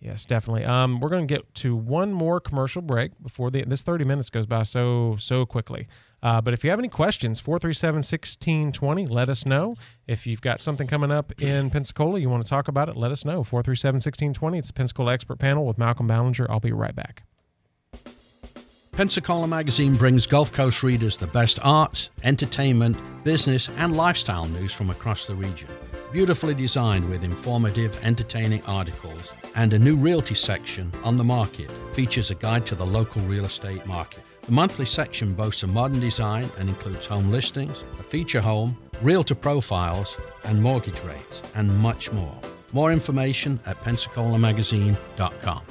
yes, 0.01 0.27
definitely. 0.27 0.65
Um, 0.65 1.01
we're 1.01 1.09
going 1.09 1.27
to 1.27 1.35
get 1.35 1.55
to 1.57 1.75
one 1.75 2.13
more 2.13 2.41
commercial 2.41 2.83
break 2.83 3.13
before 3.23 3.51
the 3.51 3.63
this 3.63 3.83
30 3.83 4.05
minutes 4.05 4.29
goes 4.31 4.47
by 4.47 4.63
so 4.65 5.17
so 5.19 5.47
quickly. 5.47 5.89
Uh, 6.25 6.41
but 6.41 6.55
if 6.55 6.65
you 6.65 6.71
have 6.71 6.79
any 6.79 6.89
questions, 6.89 7.39
437 7.39 7.99
1620, 7.99 9.07
let 9.07 9.29
us 9.29 9.45
know. 9.45 9.77
If 10.07 10.27
you've 10.27 10.41
got 10.41 10.63
something 10.63 10.87
coming 10.87 11.11
up 11.11 11.39
in 11.41 11.69
Pensacola, 11.69 12.19
you 12.19 12.31
want 12.31 12.43
to 12.43 12.49
talk 12.49 12.67
about 12.67 12.89
it, 12.89 12.97
let 12.97 13.13
us 13.13 13.27
know. 13.27 13.45
437 13.45 13.97
1620. 13.97 14.59
It's 14.59 14.69
the 14.69 14.73
Pensacola 14.73 15.13
Expert 15.13 15.39
Panel 15.39 15.67
with 15.67 15.77
Malcolm 15.77 16.07
Ballinger. 16.07 16.51
I'll 16.51 16.61
be 16.61 16.73
right 16.73 16.97
back. 16.97 17.25
Pensacola 18.93 19.47
Magazine 19.47 19.97
brings 19.97 20.27
Gulf 20.27 20.53
Coast 20.53 20.83
readers 20.83 21.19
the 21.19 21.27
best 21.27 21.59
arts, 21.63 22.11
entertainment, 22.23 22.97
business, 23.25 23.69
and 23.77 23.95
lifestyle 23.95 24.47
news 24.47 24.73
from 24.73 24.89
across 24.89 25.27
the 25.27 25.35
region. 25.35 25.69
Beautifully 26.11 26.55
designed 26.55 27.07
with 27.11 27.25
informative, 27.25 27.99
entertaining 28.03 28.63
articles 28.63 29.35
and 29.57 29.75
a 29.75 29.79
new 29.79 29.97
realty 29.97 30.37
section 30.37 30.91
on 31.03 31.17
the 31.17 31.25
market 31.25 31.71
features 31.93 32.31
a 32.31 32.35
guide 32.37 32.65
to 32.67 32.77
the 32.77 32.87
local 32.87 33.21
real 33.23 33.45
estate 33.45 33.85
market. 33.85 34.25
The 34.47 34.53
monthly 34.53 34.85
section 34.85 35.33
boasts 35.33 35.63
a 35.63 35.67
modern 35.67 36.01
design 36.01 36.51
and 36.59 36.69
includes 36.69 37.07
home 37.07 37.31
listings, 37.31 37.83
a 37.99 38.03
feature 38.03 38.43
home, 38.43 38.77
realtor 39.01 39.35
profiles, 39.35 40.19
and 40.45 40.63
mortgage 40.63 41.01
rates, 41.01 41.43
and 41.55 41.75
much 41.79 42.13
more. 42.13 42.37
More 42.75 42.93
information 42.93 43.59
at 43.65 43.79
pensacolaMagazine.com. 43.79 45.63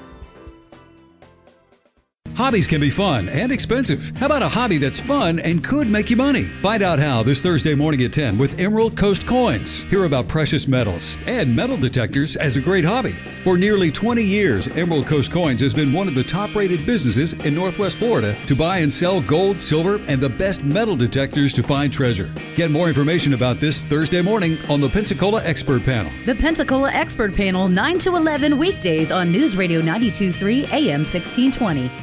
Hobbies 2.35 2.65
can 2.65 2.81
be 2.81 2.89
fun 2.89 3.29
and 3.29 3.51
expensive. 3.51 4.11
How 4.17 4.25
about 4.25 4.41
a 4.41 4.49
hobby 4.49 4.79
that's 4.79 4.99
fun 4.99 5.39
and 5.39 5.63
could 5.63 5.87
make 5.87 6.09
you 6.09 6.17
money? 6.17 6.45
Find 6.63 6.81
out 6.81 6.97
how 6.97 7.21
this 7.21 7.43
Thursday 7.43 7.75
morning 7.75 8.01
at 8.01 8.11
10 8.11 8.39
with 8.39 8.59
Emerald 8.59 8.97
Coast 8.97 9.27
Coins. 9.27 9.83
Hear 9.83 10.05
about 10.05 10.27
precious 10.27 10.67
metals 10.67 11.15
and 11.27 11.55
metal 11.55 11.77
detectors 11.77 12.35
as 12.35 12.57
a 12.57 12.61
great 12.61 12.83
hobby. 12.83 13.15
For 13.43 13.55
nearly 13.55 13.91
20 13.91 14.23
years, 14.23 14.67
Emerald 14.69 15.05
Coast 15.05 15.31
Coins 15.31 15.59
has 15.59 15.75
been 15.75 15.93
one 15.93 16.07
of 16.07 16.15
the 16.15 16.23
top 16.23 16.55
rated 16.55 16.87
businesses 16.87 17.33
in 17.33 17.53
Northwest 17.53 17.97
Florida 17.97 18.35
to 18.47 18.55
buy 18.55 18.79
and 18.79 18.91
sell 18.91 19.21
gold, 19.21 19.61
silver, 19.61 20.01
and 20.07 20.19
the 20.19 20.29
best 20.29 20.63
metal 20.63 20.95
detectors 20.95 21.53
to 21.53 21.61
find 21.61 21.93
treasure. 21.93 22.31
Get 22.55 22.71
more 22.71 22.87
information 22.87 23.35
about 23.35 23.59
this 23.59 23.83
Thursday 23.83 24.23
morning 24.23 24.57
on 24.69 24.81
the 24.81 24.89
Pensacola 24.89 25.43
Expert 25.43 25.83
Panel. 25.83 26.11
The 26.25 26.35
Pensacola 26.35 26.89
Expert 26.91 27.35
Panel, 27.35 27.69
9 27.69 27.99
to 27.99 28.15
11 28.15 28.57
weekdays 28.57 29.11
on 29.11 29.31
News 29.31 29.55
Radio 29.55 29.79
923 29.81 30.65
AM 30.65 31.01
1620. 31.01 32.02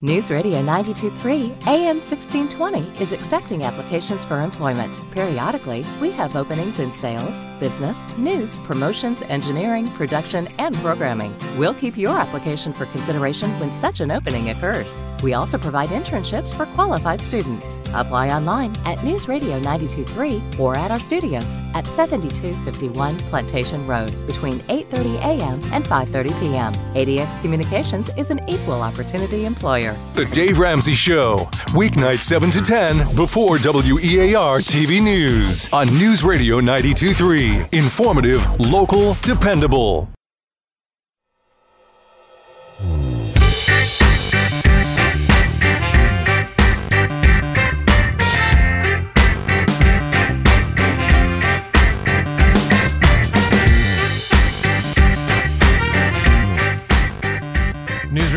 News 0.00 0.30
Radio 0.30 0.62
923 0.62 1.54
AM 1.66 1.96
1620 1.98 3.02
is 3.02 3.10
accepting 3.10 3.64
applications 3.64 4.24
for 4.24 4.40
employment. 4.42 4.92
Periodically, 5.10 5.84
we 6.00 6.12
have 6.12 6.36
openings 6.36 6.78
in 6.78 6.92
sales, 6.92 7.34
business, 7.58 8.16
news, 8.16 8.56
promotions, 8.58 9.22
engineering, 9.22 9.88
production, 9.88 10.46
and 10.60 10.72
programming. 10.76 11.34
We'll 11.56 11.74
keep 11.74 11.96
your 11.96 12.16
application 12.16 12.72
for 12.72 12.86
consideration 12.86 13.50
when 13.58 13.72
such 13.72 13.98
an 13.98 14.12
opening 14.12 14.50
occurs. 14.50 15.02
We 15.20 15.34
also 15.34 15.58
provide 15.58 15.88
internships 15.88 16.54
for 16.54 16.66
qualified 16.76 17.20
students. 17.20 17.78
Apply 17.92 18.28
online 18.28 18.76
at 18.84 19.02
News 19.02 19.26
Radio 19.26 19.58
923 19.58 20.60
or 20.60 20.76
at 20.76 20.92
our 20.92 21.00
studios 21.00 21.56
at 21.74 21.88
7251 21.88 23.18
Plantation 23.30 23.84
Road 23.84 24.14
between 24.28 24.60
8:30 24.68 25.16
a.m. 25.24 25.60
and 25.72 25.84
5:30 25.84 26.38
p.m. 26.38 26.72
ADX 26.94 27.42
Communications 27.42 28.10
is 28.16 28.30
an 28.30 28.40
equal 28.48 28.82
opportunity 28.82 29.44
employer. 29.44 29.87
The 30.14 30.28
Dave 30.32 30.58
Ramsey 30.58 30.94
Show, 30.94 31.48
weeknight 31.68 32.20
7 32.20 32.50
to 32.52 32.60
10 32.60 32.98
before 33.16 33.58
WEAR 33.58 34.58
TV 34.60 35.02
News 35.02 35.68
on 35.72 35.86
News 35.88 36.24
Radio 36.24 36.60
923. 36.60 37.66
Informative, 37.72 38.44
local, 38.60 39.14
dependable. 39.22 40.08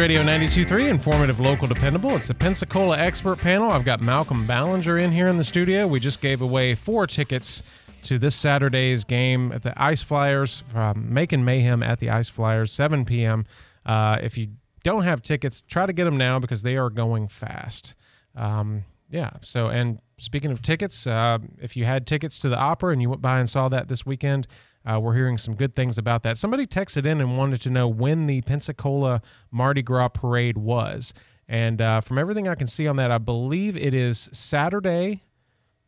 Radio 0.02 0.24
92.3, 0.24 0.90
informative, 0.90 1.40
local, 1.40 1.68
dependable. 1.68 2.16
It's 2.16 2.28
the 2.28 2.34
Pensacola 2.34 2.98
Expert 2.98 3.38
Panel. 3.38 3.70
I've 3.70 3.86
got 3.86 4.02
Malcolm 4.02 4.48
Ballinger 4.48 4.98
in 4.98 5.12
here 5.12 5.28
in 5.28 5.38
the 5.38 5.44
studio. 5.44 5.86
We 5.86 6.00
just 6.00 6.22
gave 6.22 6.42
away 6.42 6.74
four 6.74 7.06
tickets 7.06 7.62
to 8.02 8.18
this 8.18 8.36
Saturday's 8.36 9.04
game 9.04 9.52
at 9.52 9.62
the 9.62 9.80
Ice 9.80 10.02
Flyers, 10.02 10.64
Macon 10.96 11.46
Mayhem 11.46 11.84
at 11.84 12.00
the 12.00 12.10
Ice 12.10 12.30
Flyers, 12.30 12.72
7 12.72 13.06
p.m. 13.06 13.46
Uh, 13.86 14.18
if 14.24 14.40
you 14.40 14.48
don't 14.84 15.04
have 15.04 15.22
tickets, 15.22 15.62
try 15.62 15.86
to 15.86 15.94
get 15.94 16.06
them 16.06 16.18
now 16.18 16.40
because 16.40 16.64
they 16.64 16.78
are 16.78 16.90
going 16.90 17.28
fast. 17.28 17.94
Um, 18.36 18.86
yeah. 19.12 19.30
So, 19.44 19.68
and 19.68 20.00
speaking 20.18 20.50
of 20.50 20.64
tickets, 20.64 21.06
uh, 21.06 21.38
if 21.62 21.78
you 21.78 21.86
had 21.86 22.08
tickets 22.08 22.40
to 22.40 22.50
the 22.50 22.58
opera 22.58 22.92
and 22.92 23.04
you 23.04 23.10
went 23.12 23.22
by 23.22 23.38
and 23.38 23.48
saw 23.48 23.70
that 23.70 23.88
this 23.88 24.04
weekend, 24.04 24.48
uh, 24.86 25.00
we're 25.00 25.14
hearing 25.16 25.38
some 25.38 25.56
good 25.56 25.76
things 25.76 25.98
about 25.98 26.24
that. 26.24 26.38
Somebody 26.38 26.66
texted 26.66 27.06
in 27.06 27.22
and 27.22 27.38
wanted 27.38 27.62
to 27.62 27.70
know 27.70 27.88
when 27.88 28.28
the 28.28 28.42
Pensacola 28.42 29.22
Mardi 29.52 29.82
Gras 29.82 30.10
parade 30.10 30.58
was. 30.58 31.14
And 31.48 31.82
uh, 31.82 32.02
from 32.02 32.18
everything 32.18 32.48
I 32.48 32.56
can 32.56 32.68
see 32.68 32.88
on 32.88 32.96
that, 32.96 33.12
I 33.12 33.18
believe 33.18 33.76
it 33.76 33.94
is 33.94 34.30
Saturday, 34.32 35.24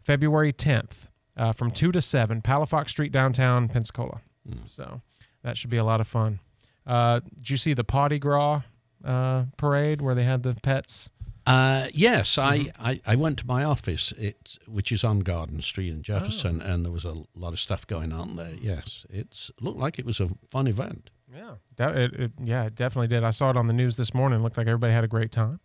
February 0.03 0.51
10th, 0.53 1.07
uh, 1.37 1.53
from 1.53 1.71
2 1.71 1.91
to 1.93 2.01
7, 2.01 2.41
Palafox 2.41 2.89
Street, 2.89 3.11
downtown 3.11 3.67
Pensacola. 3.69 4.21
So 4.67 5.01
that 5.43 5.57
should 5.57 5.69
be 5.69 5.77
a 5.77 5.83
lot 5.83 6.01
of 6.01 6.07
fun. 6.07 6.39
Uh, 6.85 7.21
did 7.37 7.49
you 7.49 7.57
see 7.57 7.73
the 7.73 7.83
Potty 7.83 8.19
Gras 8.19 8.61
uh, 9.03 9.45
parade 9.57 10.01
where 10.01 10.13
they 10.15 10.25
had 10.25 10.43
the 10.43 10.55
pets? 10.61 11.09
Uh, 11.45 11.87
yes, 11.93 12.37
I, 12.37 12.71
I, 12.79 13.01
I 13.05 13.15
went 13.15 13.39
to 13.39 13.47
my 13.47 13.63
office, 13.63 14.13
it, 14.13 14.57
which 14.65 14.91
is 14.91 15.03
on 15.03 15.19
Garden 15.19 15.61
Street 15.61 15.89
in 15.89 16.01
Jefferson, 16.01 16.61
and 16.61 16.85
there 16.85 16.91
was 16.91 17.03
a 17.03 17.15
lot 17.35 17.51
of 17.51 17.59
stuff 17.59 17.85
going 17.85 18.13
on 18.13 18.37
there. 18.37 18.53
Yes, 18.61 19.05
it's 19.09 19.49
it 19.49 19.61
looked 19.61 19.79
like 19.79 19.99
it 19.99 20.05
was 20.05 20.19
a 20.19 20.29
fun 20.49 20.67
event. 20.67 21.09
Yeah, 21.33 21.55
that, 21.77 21.97
it, 21.97 22.13
it, 22.13 22.31
yeah, 22.41 22.65
it 22.65 22.75
definitely 22.75 23.07
did. 23.07 23.23
I 23.23 23.31
saw 23.31 23.49
it 23.49 23.57
on 23.57 23.67
the 23.67 23.73
news 23.73 23.97
this 23.97 24.13
morning. 24.13 24.39
It 24.39 24.43
looked 24.43 24.57
like 24.57 24.67
everybody 24.67 24.93
had 24.93 25.03
a 25.03 25.07
great 25.07 25.31
time. 25.31 25.59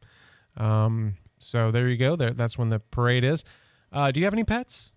Um, 0.57 1.15
so 1.39 1.71
there 1.71 1.89
you 1.89 1.97
go. 1.97 2.17
There, 2.17 2.33
that's 2.33 2.59
when 2.59 2.71
the 2.71 2.81
parade 2.81 3.23
is. 3.23 3.45
Uh, 3.93 4.11
do 4.11 4.19
you 4.19 4.27
have 4.27 4.35
any 4.35 4.45
pets? 4.45 4.91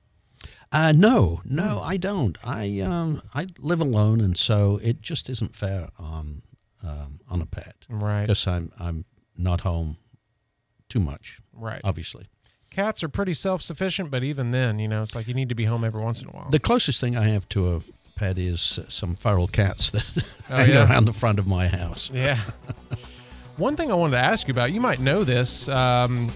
Uh, 0.72 0.94
no, 0.96 1.42
no, 1.46 1.82
I 1.84 1.98
don't. 1.98 2.38
I 2.44 2.80
um, 2.80 3.22
I 3.36 3.48
live 3.60 3.82
alone, 3.82 4.22
and 4.22 4.36
so 4.36 4.80
it 4.82 5.02
just 5.02 5.30
isn't 5.30 5.56
fair 5.56 5.90
on 6.00 6.42
um, 6.84 7.20
on 7.30 7.42
a 7.42 7.46
pet, 7.46 7.76
Right. 7.88 8.22
Because 8.22 8.48
I'm 8.48 8.72
I'm 8.80 9.06
not 9.38 9.62
home 9.62 9.98
too 10.92 11.00
much, 11.00 11.40
Right. 11.54 11.82
Obviously, 11.84 12.28
Cats 12.70 13.04
are 13.04 13.10
pretty 13.10 13.34
self-sufficient, 13.34 14.10
but 14.12 14.24
even 14.24 14.52
then, 14.52 14.80
you 14.80 14.88
know, 14.88 15.02
it's 15.02 15.14
like 15.16 15.28
you 15.28 15.34
need 15.34 15.50
to 15.50 15.56
be 15.56 15.66
home 15.66 15.84
every 15.84 16.02
once 16.02 16.22
in 16.22 16.28
a 16.28 16.32
while. 16.32 16.50
the 16.52 16.60
closest 16.60 17.02
thing 17.02 17.18
I 17.18 17.28
have 17.30 17.48
to 17.50 17.76
a 17.76 17.82
pet 18.16 18.38
is 18.38 18.80
some 18.88 19.16
feral 19.16 19.48
cats 19.48 19.90
that 19.92 20.06
Oh, 20.50 20.56
hang 20.58 20.70
yeah? 20.70 20.88
around 20.90 21.06
the 21.06 21.14
front 21.14 21.38
of 21.40 21.48
my 21.48 21.68
house. 21.68 22.10
Yeah. 22.14 22.40
One 23.58 23.76
thing 23.76 23.92
I 23.92 23.96
wanted 23.96 24.14
to 24.14 24.20
ask 24.24 24.48
you 24.48 24.54
about, 24.54 24.72
you 24.72 24.80
might 24.82 25.00
know 25.00 25.24
this. 25.24 25.68
Um, 25.68 26.32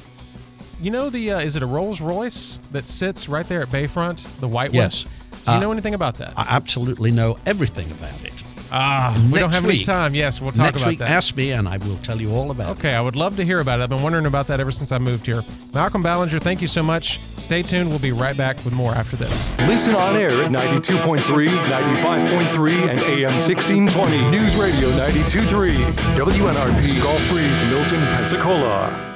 you 0.81 0.91
know 0.91 1.09
the 1.09 1.31
uh, 1.31 1.39
is 1.39 1.55
it 1.55 1.63
a 1.63 1.65
Rolls 1.65 2.01
Royce 2.01 2.59
that 2.73 2.89
sits 2.89 3.29
right 3.29 3.47
there 3.47 3.61
at 3.61 3.69
Bayfront, 3.69 4.27
the 4.41 4.47
white 4.47 4.73
Yes. 4.73 5.05
one? 5.05 5.13
Do 5.45 5.51
you 5.51 5.57
Uh, 5.57 5.59
know 5.61 5.71
anything 5.71 5.93
about 5.93 6.15
that? 6.17 6.33
I 6.35 6.45
absolutely 6.49 7.11
know 7.11 7.37
everything 7.45 7.89
about 7.91 8.21
it. 8.25 8.33
Ah, 8.71 9.13
And 9.15 9.31
we 9.31 9.39
don't 9.39 9.51
next 9.51 9.61
have 9.61 9.69
any 9.69 9.83
time. 9.83 10.15
Yes, 10.15 10.41
we'll 10.41 10.51
talk 10.51 10.65
next 10.65 10.81
about 10.81 10.89
week, 10.89 10.99
that. 10.99 11.09
Ask 11.09 11.35
me, 11.35 11.51
and 11.51 11.67
I 11.67 11.77
will 11.77 11.97
tell 11.97 12.19
you 12.19 12.31
all 12.33 12.51
about 12.51 12.69
it. 12.75 12.79
Okay, 12.79 12.95
I 12.95 13.01
would 13.01 13.15
love 13.15 13.35
to 13.37 13.45
hear 13.45 13.59
about 13.59 13.79
it. 13.79 13.83
I've 13.83 13.89
been 13.89 14.03
wondering 14.03 14.25
about 14.25 14.47
that 14.47 14.59
ever 14.59 14.71
since 14.71 14.91
I 14.91 14.97
moved 14.97 15.25
here. 15.25 15.43
Malcolm 15.73 16.01
Ballinger, 16.01 16.39
thank 16.39 16.61
you 16.61 16.67
so 16.67 16.83
much. 16.83 17.19
Stay 17.19 17.61
tuned. 17.61 17.89
We'll 17.89 17.99
be 17.99 18.11
right 18.11 18.35
back 18.35 18.63
with 18.65 18.73
more 18.73 18.93
after 18.93 19.15
this. 19.15 19.55
Listen 19.59 19.95
on 19.95 20.15
air 20.15 20.31
at 20.31 20.51
92.3, 20.51 21.21
95.3, 21.47 22.89
and 22.89 22.99
AM 23.01 23.31
1620. 23.33 24.29
News 24.31 24.55
Radio 24.57 24.89
92.3. 24.91 25.75
WNRP 26.15 27.03
Gulf 27.03 27.29
Breeze, 27.29 27.61
Milton, 27.69 27.99
Pensacola. 28.15 29.14